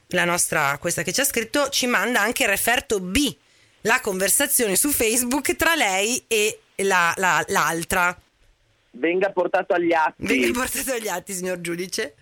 [0.08, 3.34] la nostra, questa che ci ha scritto, ci manda anche il referto B,
[3.82, 8.16] la conversazione su Facebook tra lei e la- la- l'altra.
[8.92, 10.14] Venga portato agli atti.
[10.26, 12.14] Venga portato agli atti, signor giudice.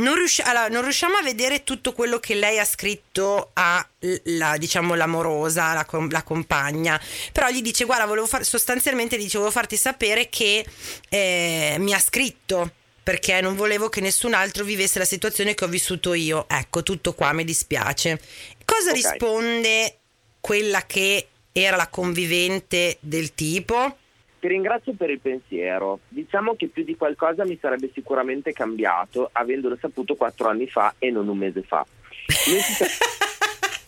[0.00, 4.94] Non, riusci- allora, non riusciamo a vedere tutto quello che lei ha scritto alla, diciamo,
[4.94, 7.00] l'amorosa, la, com- la compagna.
[7.32, 10.64] Però gli dice: Guarda, volevo far- sostanzialmente gli dice, volevo farti sapere che
[11.08, 12.72] eh, mi ha scritto.
[13.02, 16.46] Perché non volevo che nessun altro vivesse la situazione che ho vissuto io.
[16.46, 18.20] Ecco, tutto qua, mi dispiace.
[18.66, 18.96] Cosa Ok.
[18.96, 19.96] risponde
[20.40, 23.96] quella che era la convivente del tipo?
[24.40, 26.00] Ti ringrazio per il pensiero.
[26.08, 31.10] Diciamo che più di qualcosa mi sarebbe sicuramente cambiato avendolo saputo quattro anni fa e
[31.10, 31.84] non un mese fa.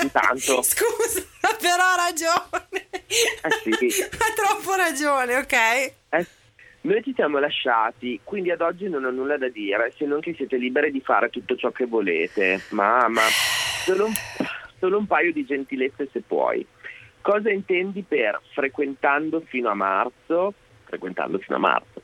[0.03, 1.22] Intanto, Scusa,
[1.61, 2.88] però ha ragione.
[2.90, 4.03] Eh sì.
[4.11, 5.53] Ha troppo ragione, ok?
[5.53, 6.26] eh,
[6.82, 10.32] noi ci siamo lasciati, quindi ad oggi non ho nulla da dire, se non che
[10.34, 12.62] siete liberi di fare tutto ciò che volete.
[12.70, 13.20] Mamma,
[13.84, 14.12] solo un,
[14.78, 16.66] solo un paio di gentilezze se puoi.
[17.20, 20.54] Cosa intendi per frequentando fino a marzo?
[20.84, 22.02] Frequentando fino a marzo.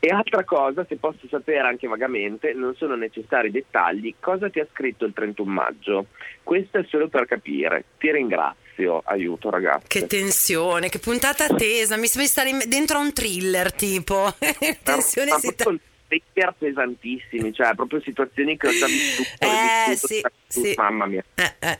[0.00, 4.66] E altra cosa, se posso sapere anche vagamente, non sono necessari dettagli, cosa ti ha
[4.72, 6.06] scritto il 31 maggio?
[6.42, 7.84] Questo è solo per capire.
[7.98, 9.86] Ti ringrazio, aiuto ragazzi.
[9.86, 11.96] Che tensione, che puntata tesa.
[11.96, 14.34] Mi sembra di stare dentro a un thriller, tipo.
[14.82, 19.28] Tensione Ma si proprio trigger pesantissimi, cioè proprio situazioni che ho già vissuto.
[19.38, 20.74] Eh, vissuto, sì, vissuto, sì.
[20.76, 21.24] Mamma mia.
[21.34, 21.78] Eh, eh.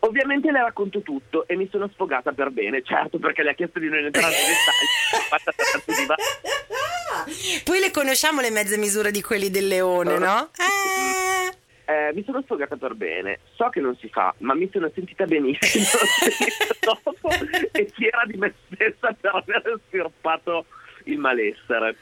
[0.00, 3.78] Ovviamente le racconto tutto e mi sono sfogata per bene, certo perché le ha chiesto
[3.80, 5.26] di non entrare nei dettagli.
[5.28, 10.50] Fatta tanto di va- Poi le conosciamo le mezze misure di quelli del leone, no?
[10.56, 11.56] Eh.
[11.90, 15.24] Eh, mi sono sfogata per bene, so che non si fa, ma mi sono sentita
[15.24, 15.86] benissimo
[16.80, 17.14] dopo
[17.72, 20.66] e fiera di me stessa per aver stirpato
[21.04, 21.96] il malessere.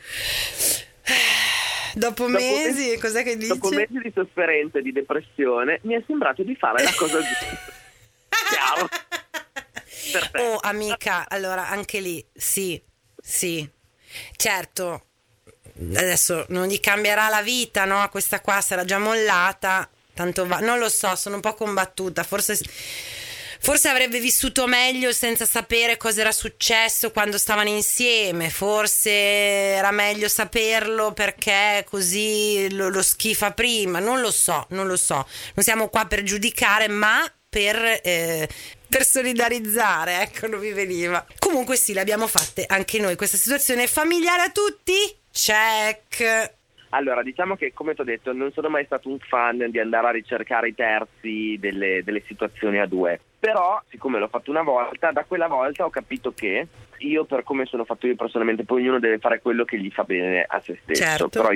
[1.94, 3.54] Dopo Dopo mesi, mesi- cos'è che dice?
[3.54, 7.84] Dopo mesi di sofferenza e di depressione, mi è sembrato di fare la cosa giusta.
[8.56, 8.88] Chiaro.
[10.12, 10.38] Perfetto.
[10.42, 12.80] Oh, amica, allora anche lì, sì,
[13.20, 13.68] sì,
[14.36, 15.04] certo.
[15.78, 18.08] Adesso non gli cambierà la vita, no?
[18.08, 19.88] Questa qua sarà già mollata.
[20.14, 22.22] Tanto va, non lo so, sono un po' combattuta.
[22.22, 22.58] Forse,
[23.58, 30.28] Forse avrebbe vissuto meglio senza sapere cosa era successo quando stavano insieme, forse era meglio
[30.28, 35.88] saperlo perché così lo, lo schifa prima, non lo so, non lo so, non siamo
[35.88, 37.24] qua per giudicare, ma
[37.56, 38.46] per, eh,
[38.86, 41.24] per solidarizzare, ecco, non mi veniva.
[41.38, 44.92] Comunque sì, l'abbiamo fatte anche noi, questa situazione è familiare a tutti?
[45.32, 46.52] Check.
[46.90, 50.08] Allora, diciamo che come ti ho detto, non sono mai stato un fan di andare
[50.08, 53.18] a ricercare i terzi delle, delle, situazioni a due.
[53.38, 56.66] Però, siccome l'ho fatto una volta, da quella volta ho capito che
[56.98, 60.04] io, per come sono fatto io personalmente, poi ognuno deve fare quello che gli fa
[60.04, 61.02] bene a se stesso.
[61.02, 61.28] Certo.
[61.30, 61.50] Però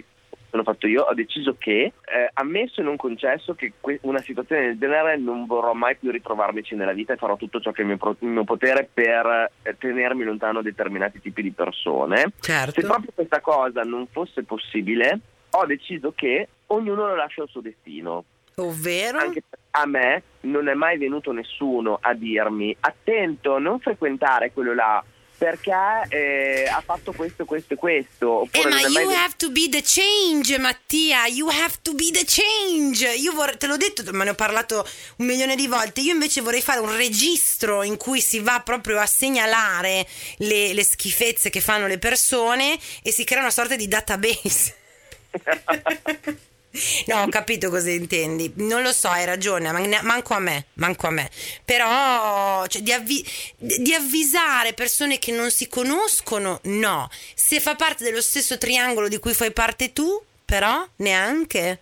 [0.50, 4.66] sono fatto io, ho deciso che, eh, ammesso e non concesso, che que- una situazione
[4.66, 7.82] del genere non vorrò mai più ritrovarmici nella vita e farò tutto ciò che è
[7.82, 12.32] in mio, pro- mio potere per eh, tenermi lontano determinati tipi di persone.
[12.40, 12.80] Certo.
[12.80, 15.20] Se proprio questa cosa non fosse possibile,
[15.50, 18.24] ho deciso che ognuno lo lascia al suo destino.
[18.56, 19.18] Ovvero?
[19.18, 25.02] Anche a me non è mai venuto nessuno a dirmi attento, non frequentare quello là
[25.40, 25.72] perché
[26.10, 28.46] eh, ha fatto questo, questo e questo.
[28.50, 29.14] Eh, ma you mai...
[29.14, 31.26] have to be the change, Mattia.
[31.28, 33.08] You have to be the change.
[33.08, 33.56] Io vor...
[33.56, 34.86] te l'ho detto, me ne ho parlato
[35.16, 36.02] un milione di volte.
[36.02, 40.84] Io invece vorrei fare un registro in cui si va proprio a segnalare le, le
[40.84, 44.76] schifezze che fanno le persone e si crea una sorta di database.
[47.06, 48.52] No, ho capito cosa intendi.
[48.56, 49.70] Non lo so, hai ragione,
[50.02, 51.28] manco a me, manco a me.
[51.64, 53.24] Però cioè, di, avvi-
[53.56, 57.08] di, avvisare persone che non si conoscono, no.
[57.34, 61.80] Se fa parte dello stesso triangolo di cui fai parte tu, però neanche.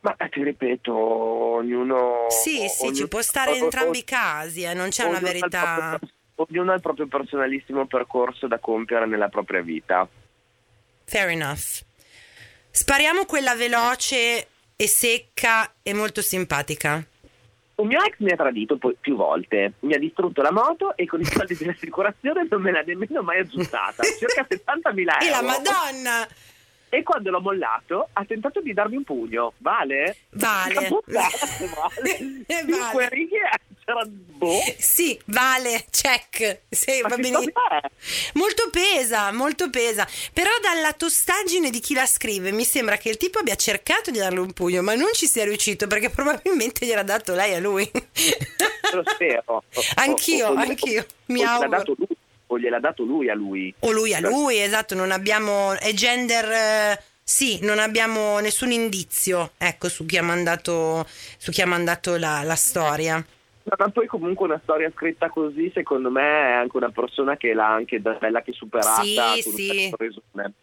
[0.00, 2.26] Ma ti ripeto, ognuno.
[2.28, 5.96] Sì, sì, ognuno, ci può stare in entrambi i casi, eh, non c'è una verità.
[5.98, 10.06] Proprio, ognuno ha il proprio personalissimo percorso da compiere nella propria vita.
[11.04, 11.84] Fair enough.
[12.76, 17.06] Spariamo quella veloce e secca e molto simpatica.
[17.76, 21.06] Un mio ex mi ha tradito poi, più volte, mi ha distrutto la moto e
[21.06, 25.24] con i soldi dell'assicurazione non me l'ha nemmeno mai aggiustata, circa 70.000 euro.
[25.24, 26.28] E la madonna!
[26.88, 30.16] E quando l'ho mollato ha tentato di darmi un pugno, vale?
[30.30, 30.88] Vale.
[30.88, 31.28] Puttana,
[31.78, 32.44] vale.
[32.66, 33.38] Cinque righe
[33.84, 34.60] c'era boh.
[34.78, 36.62] Sì, vale, check.
[36.70, 37.16] Sì, va.
[38.34, 40.06] Molto pesa, molto pesa.
[40.32, 44.18] Però dalla tostaggine di chi la scrive mi sembra che il tipo abbia cercato di
[44.18, 47.88] darle un pugno, ma non ci sia riuscito perché probabilmente gliel'ha dato lei a lui.
[48.92, 49.64] Lo spero.
[49.96, 51.06] anch'io, o, anch'io.
[51.26, 51.68] Mi auguro.
[51.68, 52.16] Dato lui,
[52.46, 53.74] o gliel'ha dato lui a lui.
[53.80, 55.72] O lui a lui, esatto, non abbiamo...
[55.72, 56.50] È gender...
[56.50, 61.06] Eh, sì, non abbiamo nessun indizio, ecco, su chi ha mandato,
[61.38, 63.24] su chi ha mandato la, la storia.
[63.66, 67.72] Ma poi comunque una storia scritta così, secondo me è anche una persona che l'ha
[67.72, 69.02] anche da bella che superata.
[69.02, 69.94] Sì, sì.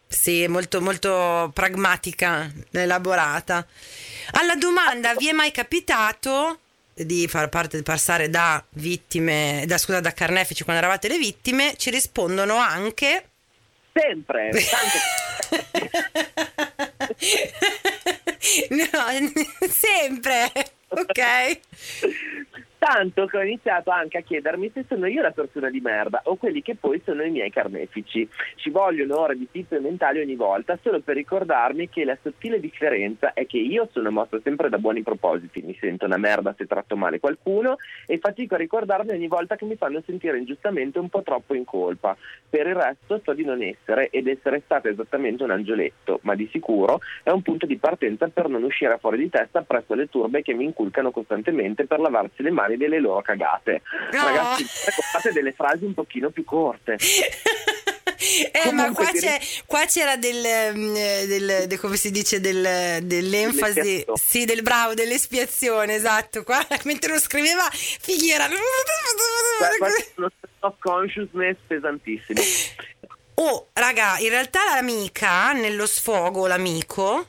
[0.07, 3.65] Sì, molto, molto pragmatica, elaborata.
[4.33, 6.59] Alla domanda, vi è mai capitato
[6.93, 11.73] di far parte di passare da vittime, da, scusa, da carnefici quando eravate le vittime?
[11.77, 13.25] Ci rispondono anche...
[13.93, 14.51] Sempre,
[18.69, 18.87] no,
[19.67, 20.51] sempre,
[20.87, 21.59] ok?
[22.83, 26.35] Tanto che ho iniziato anche a chiedermi se sono io la persona di merda o
[26.35, 28.27] quelli che poi sono i miei carnefici.
[28.55, 33.33] Ci vogliono ore di pizze mentali ogni volta solo per ricordarmi che la sottile differenza
[33.33, 36.97] è che io sono mosso sempre da buoni propositi, mi sento una merda se tratto
[36.97, 37.75] male qualcuno
[38.07, 41.65] e fatico a ricordarmi ogni volta che mi fanno sentire ingiustamente un po' troppo in
[41.65, 42.17] colpa.
[42.49, 46.49] Per il resto so di non essere ed essere stata esattamente un angioletto, ma di
[46.51, 50.41] sicuro è un punto di partenza per non uscire fuori di testa presso le turbe
[50.41, 53.81] che mi inculcano costantemente per lavarsi le mani fare delle loro cagate.
[54.11, 54.23] No.
[54.23, 56.97] Ragazzi, fate delle frasi un pochino più corte.
[58.51, 59.09] Eh, ma qua,
[59.65, 65.95] qua c'era del, mm, del, del, come si dice del, dell'enfasi sì del bravo dell'espiazione
[65.95, 72.41] esatto qua mentre lo scriveva fighiera uno of consciousness pesantissimo
[73.35, 77.25] oh raga in realtà l'amica nello sfogo l'amico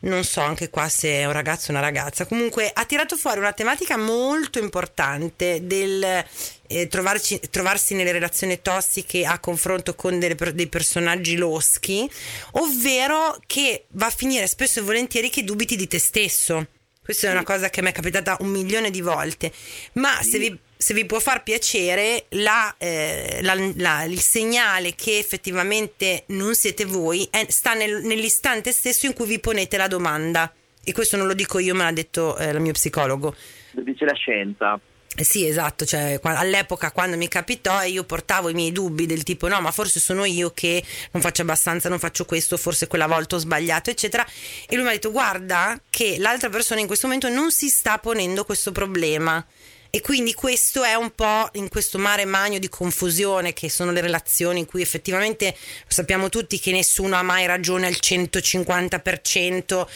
[0.00, 3.38] non so anche qua se è un ragazzo o una ragazza, comunque ha tirato fuori
[3.38, 6.24] una tematica molto importante del
[6.66, 12.08] eh, trovarci, trovarsi nelle relazioni tossiche a confronto con delle, dei personaggi loschi,
[12.52, 16.66] ovvero che va a finire spesso e volentieri che dubiti di te stesso.
[17.02, 19.52] Questa è una cosa che mi è capitata un milione di volte,
[19.94, 25.18] ma se vi se vi può far piacere, la, eh, la, la, il segnale che
[25.18, 30.50] effettivamente non siete voi è, sta nel, nell'istante stesso in cui vi ponete la domanda.
[30.82, 33.34] E questo non lo dico io, me l'ha detto eh, il mio psicologo.
[33.72, 34.80] Lo dice la scienza.
[35.14, 39.48] Eh sì, esatto, cioè, all'epoca quando mi capitò io portavo i miei dubbi del tipo
[39.48, 43.36] no, ma forse sono io che non faccio abbastanza, non faccio questo, forse quella volta
[43.36, 44.26] ho sbagliato, eccetera.
[44.66, 47.98] E lui mi ha detto guarda che l'altra persona in questo momento non si sta
[47.98, 49.44] ponendo questo problema
[49.92, 54.00] E quindi questo è un po' in questo mare magno di confusione che sono le
[54.00, 55.56] relazioni in cui effettivamente
[55.88, 59.86] sappiamo tutti che nessuno ha mai ragione al 150%,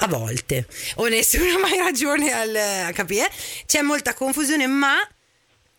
[0.00, 0.66] a volte,
[0.96, 3.30] o nessuno ha mai ragione al capire.
[3.64, 4.96] C'è molta confusione, ma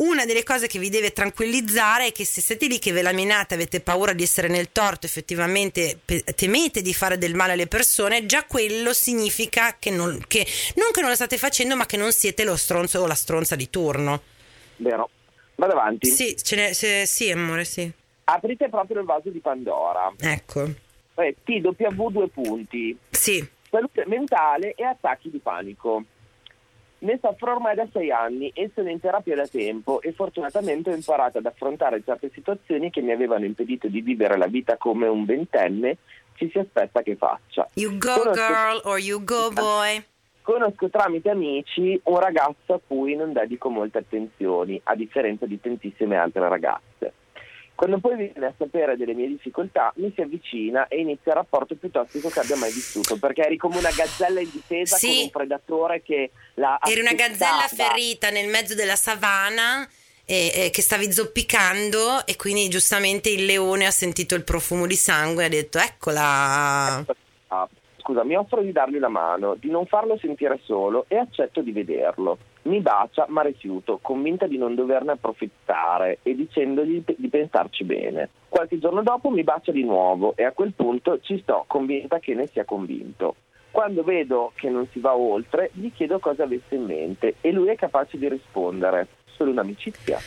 [0.02, 3.12] una delle cose che vi deve tranquillizzare è che se siete lì che ve la
[3.12, 6.00] menate, avete paura di essere nel torto, effettivamente
[6.36, 10.46] temete di fare del male alle persone, già quello significa che non, che
[10.76, 13.58] non che non lo state facendo, ma che non siete lo stronzo o la stronza
[13.58, 14.22] di turno.
[14.78, 15.10] Vero.
[15.56, 16.10] Vado avanti.
[16.10, 17.92] Sì, ce se, sì, amore, sì.
[18.24, 20.14] Aprite proprio il vaso di Pandora.
[20.18, 20.66] Ecco.
[21.16, 22.98] Eh, TW due punti.
[23.10, 23.46] Sì.
[23.70, 26.06] Salute mentale e attacchi di panico.
[27.00, 30.94] Ne soffro ormai da sei anni e sono in terapia da tempo e fortunatamente ho
[30.94, 35.24] imparato ad affrontare certe situazioni che mi avevano impedito di vivere la vita come un
[35.24, 35.98] ventenne
[36.40, 37.68] ci si aspetta che faccia.
[37.76, 38.32] You go Conosco...
[38.32, 40.04] girl or you go boy.
[40.42, 46.18] Conosco tramite amici un ragazzo a cui non dedico molte attenzioni, a differenza di tantissime
[46.18, 47.14] altre ragazze.
[47.80, 51.76] Quando poi viene a sapere delle mie difficoltà, mi si avvicina e inizia il rapporto
[51.76, 55.08] più tossico che abbia mai vissuto, perché eri come una gazzella in difesa sì.
[55.08, 59.88] con un predatore che la Eri una gazzella ferita nel mezzo della savana
[60.26, 64.98] e, e che stavi zoppicando e quindi giustamente il leone ha sentito il profumo di
[64.98, 67.06] sangue e ha detto eccola.
[68.10, 71.72] Scusa, mi offro di dargli la mano, di non farlo sentire solo e accetto di
[71.72, 72.40] vederlo.
[72.64, 78.30] Mi bacia ma rifiuto, convinta di non doverne approfittare e dicendogli di pensarci bene.
[78.50, 82.34] Qualche giorno dopo mi bacia di nuovo e a quel punto ci sto convinta che
[82.34, 83.36] ne sia convinto.
[83.70, 87.68] Quando vedo che non si va oltre, gli chiedo cosa avesse in mente e lui
[87.68, 89.08] è capace di rispondere.
[89.36, 90.18] Solo un'amicizia.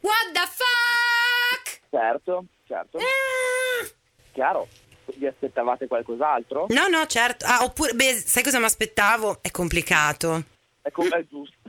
[0.00, 1.80] What the fuck?
[1.88, 2.98] Certo, certo.
[2.98, 3.88] Ah.
[4.30, 4.68] Chiaro.
[5.16, 6.66] Vi aspettavate qualcos'altro?
[6.68, 7.44] No, no, certo.
[7.46, 9.38] Ah, oppure, beh, sai cosa mi aspettavo?
[9.40, 10.42] È complicato.
[10.82, 11.56] Ecco, è giusto.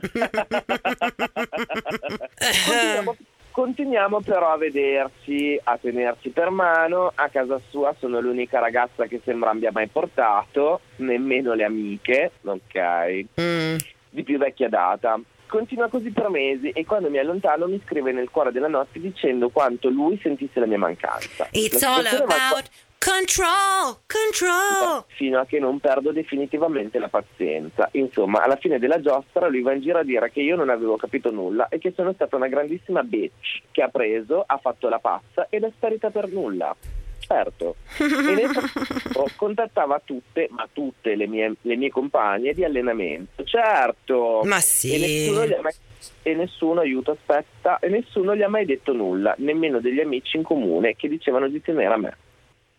[2.38, 3.16] continuiamo,
[3.50, 7.12] continuiamo però a vederci, a tenerci per mano.
[7.14, 13.24] A casa sua sono l'unica ragazza che sembra abbia mai portato, nemmeno le amiche, ok?
[13.40, 13.76] Mm.
[14.10, 15.20] Di più vecchia data.
[15.46, 19.50] Continua così per mesi e quando mi allontano mi scrive nel cuore della notte dicendo
[19.50, 21.46] quanto lui sentisse la mia mancanza.
[21.50, 22.70] It's all about
[23.02, 25.04] Control, control!
[25.16, 27.88] Fino a che non perdo definitivamente la pazienza.
[27.94, 30.94] Insomma, alla fine della giostra lui va in giro a dire che io non avevo
[30.94, 35.00] capito nulla e che sono stata una grandissima bitch che ha preso, ha fatto la
[35.00, 36.76] pazza ed è sparita per nulla.
[37.18, 37.74] Certo.
[37.98, 43.42] e nel frattempo contattava tutte, ma tutte le mie, le mie compagne di allenamento.
[43.42, 44.42] Certo.
[44.44, 44.94] Ma sì.
[44.94, 45.74] E nessuno gli ha mai
[46.22, 50.44] e nessuno aiuto aspetta e nessuno gli ha mai detto nulla, nemmeno degli amici in
[50.44, 52.16] comune che dicevano di tenere a me.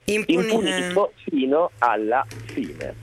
[0.05, 3.01] Impuni- impunito fino alla fine.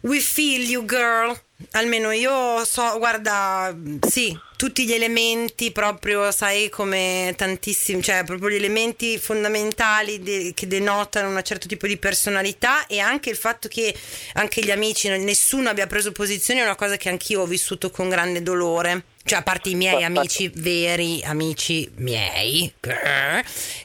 [0.00, 1.38] We feel you girl.
[1.72, 3.72] Almeno io so, guarda,
[4.08, 10.66] sì, tutti gli elementi proprio, sai, come tantissimi, cioè proprio gli elementi fondamentali de- che
[10.66, 13.94] denotano un certo tipo di personalità e anche il fatto che
[14.34, 18.08] anche gli amici, nessuno abbia preso posizione è una cosa che anch'io ho vissuto con
[18.08, 19.04] grande dolore.
[19.24, 22.72] Cioè, a parte i miei amici veri, amici miei,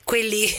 [0.03, 0.51] quelli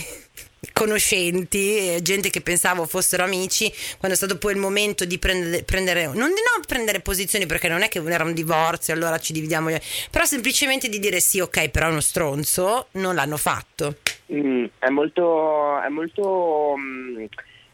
[0.79, 3.69] conoscenti, eh, gente che pensavo fossero amici,
[3.99, 7.69] quando è stato poi il momento di prendere, prendere non di non prendere posizioni perché
[7.69, 9.71] non è che era un divorzio, allora ci dividiamo,
[10.13, 13.97] però semplicemente di dire sì, ok, però è uno stronzo, non l'hanno fatto.
[14.33, 17.25] Mm, è molto, è molto, mm,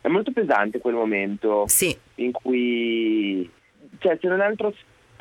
[0.00, 1.94] è molto pesante quel momento sì.
[2.16, 3.50] in cui,
[3.98, 4.72] cioè, se non altro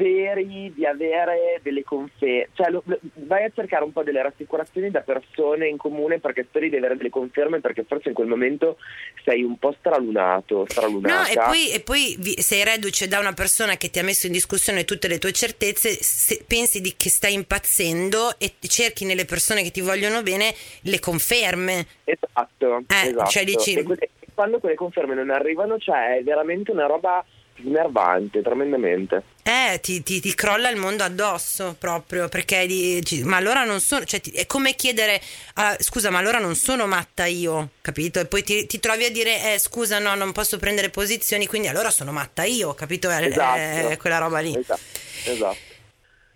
[0.03, 2.83] speri di avere delle conferme, cioè lo,
[3.25, 6.97] vai a cercare un po' delle rassicurazioni da persone in comune perché speri di avere
[6.97, 8.77] delle conferme perché forse in quel momento
[9.23, 11.21] sei un po' stralunato, stralunata.
[11.21, 14.33] No, e poi, e poi sei reduce da una persona che ti ha messo in
[14.33, 15.97] discussione tutte le tue certezze,
[16.45, 21.85] pensi di, che stai impazzendo e cerchi nelle persone che ti vogliono bene le conferme.
[22.03, 23.29] Esatto, eh, esatto.
[23.29, 23.73] Cioè dici...
[23.73, 27.23] e quando quelle conferme non arrivano, cioè è veramente una roba
[27.57, 29.23] snervante, tremendamente.
[29.43, 34.05] Eh, ti, ti, ti, crolla il mondo addosso proprio perché dici, ma allora non sono,
[34.05, 35.21] cioè, ti, è come chiedere,
[35.55, 38.19] uh, scusa, ma allora non sono matta io, capito?
[38.19, 41.89] E poi ti, trovi a dire, eh, scusa, no, non posso prendere posizioni, quindi allora
[41.89, 43.09] sono matta io, capito?
[43.09, 43.89] È, esatto.
[43.89, 44.55] è quella roba lì.
[44.55, 44.81] Esatto.
[45.25, 45.57] esatto.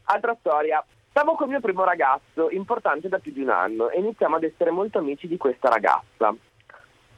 [0.03, 0.83] Altra storia.
[1.09, 4.43] Stavo con il mio primo ragazzo, importante da più di un anno, e iniziamo ad
[4.43, 6.35] essere molto amici di questa ragazza.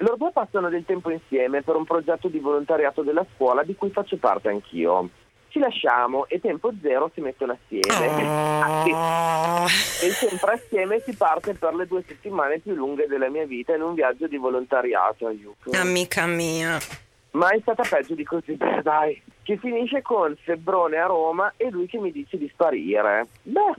[0.02, 3.90] Loro due passano del tempo insieme per un progetto di volontariato della scuola di cui
[3.90, 5.10] faccio parte anch'io.
[5.50, 8.94] Ci lasciamo e tempo zero si mettono assieme.
[8.94, 9.66] Oh.
[9.66, 13.82] e sempre assieme si parte per le due settimane più lunghe della mia vita in
[13.82, 15.28] un viaggio di volontariato.
[15.28, 15.72] Aiuto.
[15.72, 16.78] Amica mia.
[17.32, 19.22] Ma è stata peggio di così, beh dai.
[19.44, 23.28] che finisce con febbrone a Roma e lui che mi dice di sparire.
[23.42, 23.74] Beh,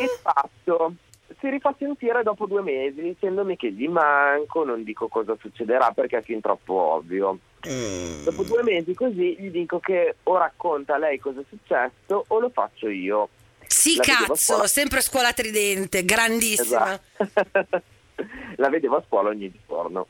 [0.00, 0.94] il fatto
[1.38, 6.18] si rifà sentire dopo due mesi dicendomi che gli manco, non dico cosa succederà perché
[6.18, 7.38] è fin troppo ovvio.
[7.68, 8.24] Mm.
[8.24, 12.38] Dopo due mesi così gli dico che o racconta a lei cosa è successo o
[12.38, 13.28] lo faccio io.
[13.66, 16.98] Sì, La cazzo, sempre scuola tridente, grandissima.
[17.16, 17.82] Esatto.
[18.56, 20.06] La vedevo a scuola ogni giorno.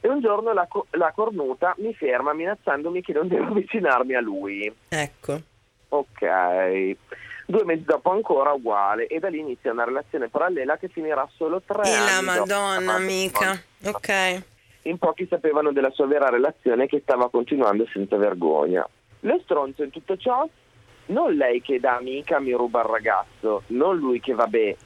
[0.00, 4.72] E un giorno la, la cornuta mi ferma minacciandomi che non devo avvicinarmi a lui.
[4.88, 5.40] Ecco.
[5.88, 6.96] Ok.
[7.52, 11.60] Due mesi dopo ancora uguale e da lì inizia una relazione parallela che finirà solo
[11.60, 12.24] tre e anni.
[12.24, 13.62] La madonna, amica.
[13.84, 14.42] Ok.
[14.84, 18.88] In pochi sapevano della sua vera relazione che stava continuando senza vergogna.
[19.20, 20.48] Lo stronzo in tutto ciò
[21.08, 24.76] non lei che da amica mi ruba il ragazzo, non lui che vabbè,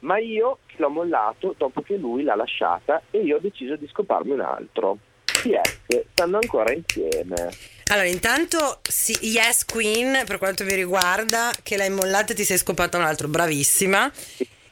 [0.00, 3.86] ma io che l'ho mollato dopo che lui l'ha lasciata e io ho deciso di
[3.86, 4.98] scoparmi un altro.
[5.42, 7.50] PS, stanno ancora insieme.
[7.90, 12.58] Allora, intanto sì, Yes Queen, per quanto mi riguarda, che l'hai mollata e ti sei
[12.58, 14.10] scopata un altro, bravissima.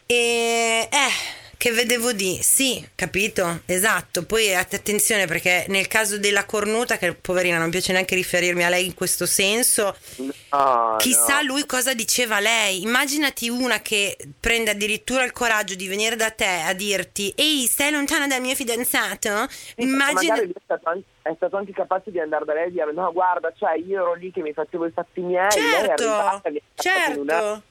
[0.07, 3.61] E eh che vedevo di sì, capito?
[3.67, 4.25] Esatto.
[4.25, 8.87] Poi attenzione perché nel caso della cornuta, che poverina non piace neanche riferirmi a lei
[8.87, 11.47] in questo senso, no, chissà no.
[11.47, 12.83] lui cosa diceva lei.
[12.83, 17.91] Immaginati una che prende addirittura il coraggio di venire da te a dirti: Ehi, stai
[17.91, 19.49] lontana dal mio fidanzato?
[19.49, 20.35] Sì, Immagina.
[21.27, 24.15] È stato, anche, capace di andare da lei e dire: No, guarda, cioè io ero
[24.15, 25.51] lì che mi facevo i fatti miei.
[25.51, 27.63] Certo, lei è arrivata, mi certo.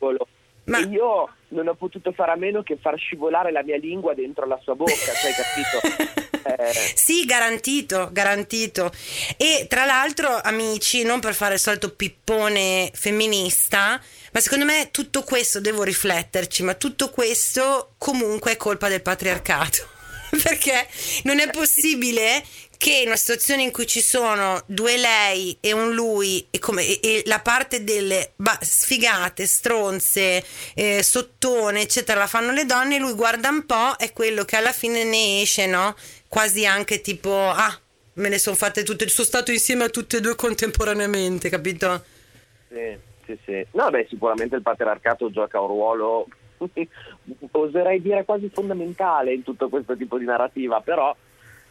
[0.66, 0.80] Ma...
[0.80, 4.60] Io non ho potuto fare a meno che far scivolare la mia lingua dentro la
[4.62, 6.24] sua bocca, sai capito?
[6.46, 6.94] Eh...
[6.94, 8.92] Sì, garantito, garantito.
[9.36, 14.00] E tra l'altro, amici, non per fare il solito pippone femminista,
[14.32, 19.94] ma secondo me tutto questo devo rifletterci, ma tutto questo comunque è colpa del patriarcato.
[20.44, 20.88] Perché
[21.24, 22.44] non è possibile
[22.78, 26.84] che in una situazione in cui ci sono due lei e un lui e, come,
[26.86, 33.00] e, e la parte delle bah, sfigate, stronze, eh, sottone, eccetera, la fanno le donne,
[33.00, 35.96] lui guarda un po', è quello che alla fine ne esce, no?
[36.28, 37.80] Quasi anche tipo, ah,
[38.14, 42.04] me ne sono fatte tutte, sono stato insieme a tutte e due contemporaneamente, capito?
[42.70, 43.66] Sì, sì, sì.
[43.72, 46.28] No, beh, sicuramente il patriarcato gioca un ruolo,
[47.52, 51.16] oserei dire quasi fondamentale in tutto questo tipo di narrativa, però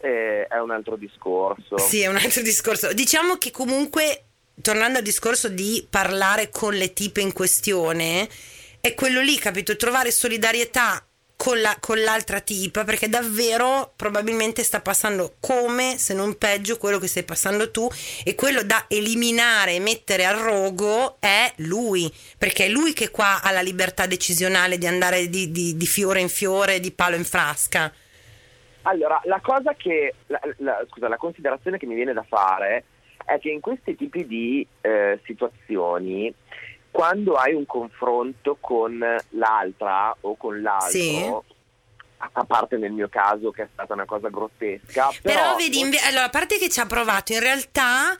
[0.04, 1.78] eh, è un altro discorso.
[1.78, 2.92] Sì, è un altro discorso.
[2.92, 4.24] Diciamo che comunque,
[4.60, 8.28] tornando al discorso di parlare con le tipe in questione,
[8.80, 9.74] è quello lì, capito?
[9.76, 11.02] Trovare solidarietà
[11.36, 16.98] con, la, con, l'altra tipa perché davvero probabilmente sta passando come se non peggio quello
[16.98, 17.88] che stai passando tu
[18.22, 23.42] e quello da eliminare e mettere al rogo è lui perché è lui che qua
[23.42, 27.24] ha la libertà decisionale di andare di, di, di fiore in fiore di palo in
[27.24, 27.92] frasca
[28.86, 32.84] allora, la cosa che, la, la, scusa, la considerazione che mi viene da fare
[33.24, 36.32] è che in questi tipi di eh, situazioni,
[36.90, 38.98] quando hai un confronto con
[39.30, 41.32] l'altra o con l'altro, sì.
[42.18, 46.00] a parte nel mio caso che è stata una cosa grottesca, però, però vedi, inve-
[46.04, 48.18] allora, a parte che ci ha provato, in realtà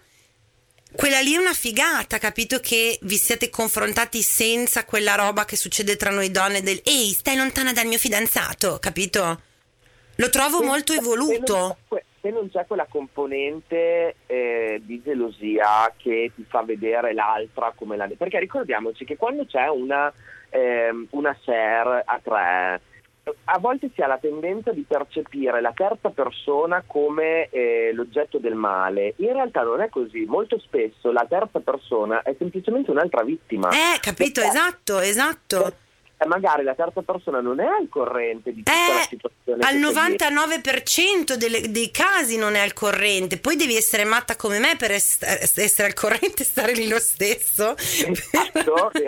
[0.96, 2.60] quella lì è una figata, capito?
[2.60, 7.36] Che vi siete confrontati senza quella roba che succede tra noi donne del ehi, stai
[7.36, 9.52] lontana dal mio fidanzato, capito?
[10.16, 11.76] Lo trovo se, molto evoluto.
[12.20, 18.08] Se non c'è quella componente eh, di gelosia che ti fa vedere l'altra come la...
[18.16, 20.12] Perché ricordiamoci che quando c'è una,
[20.50, 22.80] eh, una share a tre,
[23.44, 28.54] a volte si ha la tendenza di percepire la terza persona come eh, l'oggetto del
[28.54, 29.14] male.
[29.16, 30.24] In realtà non è così.
[30.24, 33.68] Molto spesso la terza persona è semplicemente un'altra vittima.
[33.70, 35.74] Eh, capito, Perché esatto, esatto
[36.26, 39.64] magari la terza persona non è al corrente di tutta eh, la situazione.
[39.64, 44.76] Al 99% delle, dei casi non è al corrente, poi devi essere matta come me
[44.76, 47.76] per est- essere al corrente e stare lì lo stesso.
[47.76, 48.90] Esatto,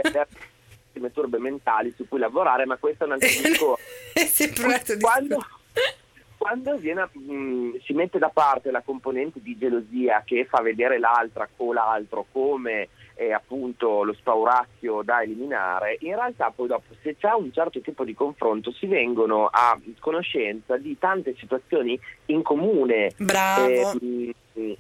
[1.05, 3.83] e turbe mentali su cui lavorare, ma questo è un altro discorso.
[4.15, 4.97] discorso.
[6.39, 10.99] Quando, viene, mh, mm, si mette da parte la componente di gelosia che fa vedere
[10.99, 17.17] l'altra o l'altro come è appunto lo spaurazio da eliminare, in realtà poi dopo se
[17.19, 23.13] c'è un certo tipo di confronto si vengono a conoscenza di tante situazioni in comune.
[23.17, 23.99] Bravo.
[23.99, 24.77] Eh,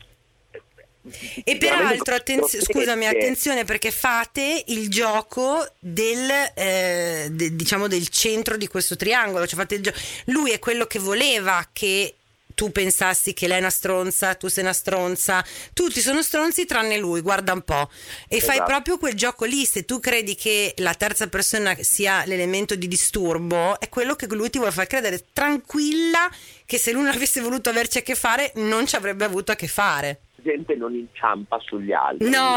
[1.44, 8.56] e peraltro, attenzio- scusami, attenzione perché fate il gioco del, eh, de- diciamo del centro
[8.56, 9.46] di questo triangolo.
[9.46, 9.92] Cioè fate gio-
[10.26, 12.14] lui è quello che voleva che
[12.56, 15.44] tu pensassi che lei è una stronza, tu sei una stronza,
[15.74, 17.90] tutti sono stronzi tranne lui, guarda un po'.
[18.26, 18.56] E esatto.
[18.56, 22.88] fai proprio quel gioco lì, se tu credi che la terza persona sia l'elemento di
[22.88, 26.30] disturbo, è quello che lui ti vuole far credere tranquilla
[26.64, 29.54] che se lui non avesse voluto averci a che fare non ci avrebbe avuto a
[29.54, 30.22] che fare.
[30.42, 32.30] gente non inciampa sugli altri.
[32.30, 32.56] No,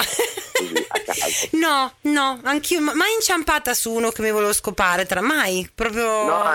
[0.54, 5.70] Così, no, no, anch'io, ma mai inciampata su uno che mi volevo scopare, tra mai,
[5.76, 6.06] proprio...
[6.26, 6.54] No,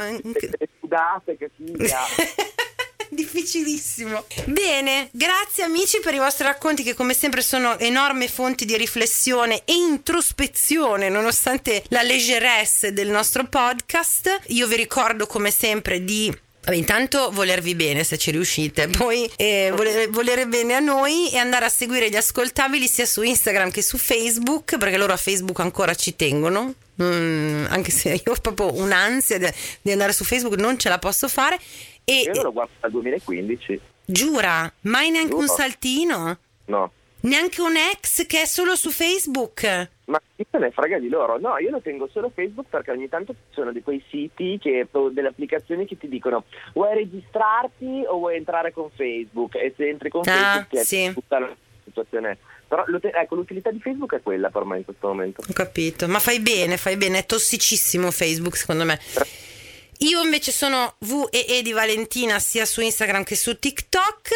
[0.80, 2.00] sudate che figa.
[3.10, 4.26] Difficilissimo.
[4.46, 9.62] Bene, grazie amici per i vostri racconti che come sempre sono enorme fonti di riflessione
[9.64, 14.40] e introspezione nonostante la leggeresse del nostro podcast.
[14.48, 19.70] Io vi ricordo come sempre di Vabbè, intanto volervi bene se ci riuscite, poi eh,
[19.74, 23.82] volere, volere bene a noi e andare a seguire gli ascoltabili sia su Instagram che
[23.82, 26.72] su Facebook, perché loro a Facebook ancora ci tengono.
[27.02, 29.48] Mm, anche se io ho proprio un'ansia di,
[29.82, 31.58] di andare su Facebook, non ce la posso fare.
[32.04, 33.80] E Io lo guardo dal 2015.
[34.04, 35.54] giura, mai neanche un Giuro.
[35.54, 36.38] saltino?
[36.66, 36.92] No.
[37.20, 39.88] Neanche un ex che è solo su Facebook?
[40.06, 41.38] Ma chi se ne frega di loro?
[41.38, 44.86] No, io lo tengo solo Facebook perché ogni tanto ci sono di quei siti, che,
[44.90, 46.44] o delle applicazioni che ti dicono
[46.74, 49.54] vuoi registrarti o vuoi entrare con Facebook?
[49.54, 51.10] E se entri con Ah, Facebook ti è sì.
[51.14, 52.36] tutta la situazione.
[52.68, 55.40] Però ecco, l'utilità di Facebook è quella per me in questo momento.
[55.48, 58.98] Ho capito, ma fai bene, fai bene, è tossicissimo Facebook secondo me.
[59.98, 64.28] Io invece sono VEE di Valentina sia su Instagram che su TikTok.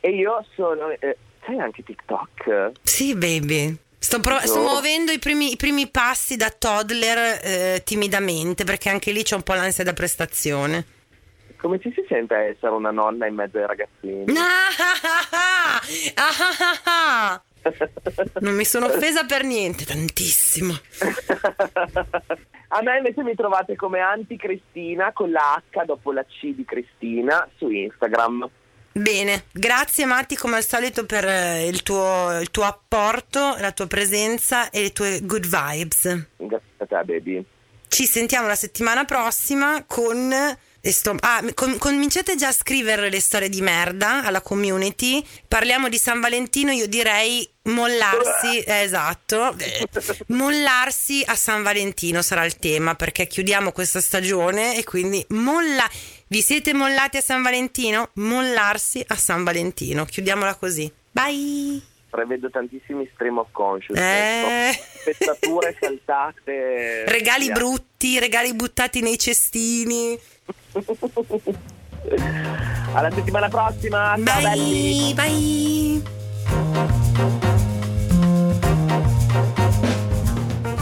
[0.00, 0.90] E io sono...
[0.90, 2.72] Eh, sai anche TikTok?
[2.82, 3.76] Sì, baby.
[3.98, 4.38] Sto, No.
[4.44, 9.34] sto muovendo i primi, i primi passi da toddler eh, timidamente perché anche lì c'è
[9.34, 10.84] un po' l'ansia da prestazione.
[11.56, 14.24] Come ci si sente a essere una nonna in mezzo ai ragazzini?
[14.38, 15.80] Ah,
[16.14, 16.32] ah,
[16.84, 17.42] ah, ah.
[18.40, 20.78] Non mi sono offesa per niente, tantissimo.
[22.68, 27.48] A me invece mi trovate come anti-Cristina con la H dopo la C di Cristina
[27.56, 28.48] su Instagram.
[28.92, 33.86] Bene, grazie Matti come al solito per eh, il tuo, il tuo apporto, la tua
[33.86, 36.28] presenza e le tue good vibes.
[36.36, 37.44] Grazie a te, baby.
[37.88, 40.34] Ci sentiamo la settimana prossima con...
[40.92, 45.24] sto- ah, com- cominciate già a scrivere le storie di merda alla community.
[45.48, 49.88] Parliamo di San Valentino, io direi mollarsi, eh, esatto, eh,
[50.28, 55.88] mollarsi a San Valentino sarà il tema perché chiudiamo questa stagione e quindi molla...
[56.28, 58.10] Vi siete mollati a San Valentino?
[58.14, 60.04] Mollarsi a San Valentino.
[60.04, 60.92] Chiudiamola così.
[61.12, 61.80] Bye!
[62.10, 64.74] Prevedo tantissimi stream of consciousness.
[64.74, 64.80] Eh.
[65.00, 67.04] Spettature saltate.
[67.06, 67.54] Regali Via.
[67.54, 70.18] brutti, regali buttati nei cestini.
[72.92, 74.14] Alla settimana prossima.
[74.22, 75.12] Ciao belli.
[75.14, 76.02] Bye, bye.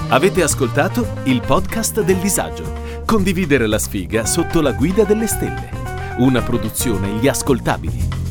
[0.08, 3.02] Avete ascoltato il podcast del disagio.
[3.04, 5.70] Condividere la sfiga sotto la guida delle stelle.
[6.18, 8.23] Una produzione Gli Ascoltabili.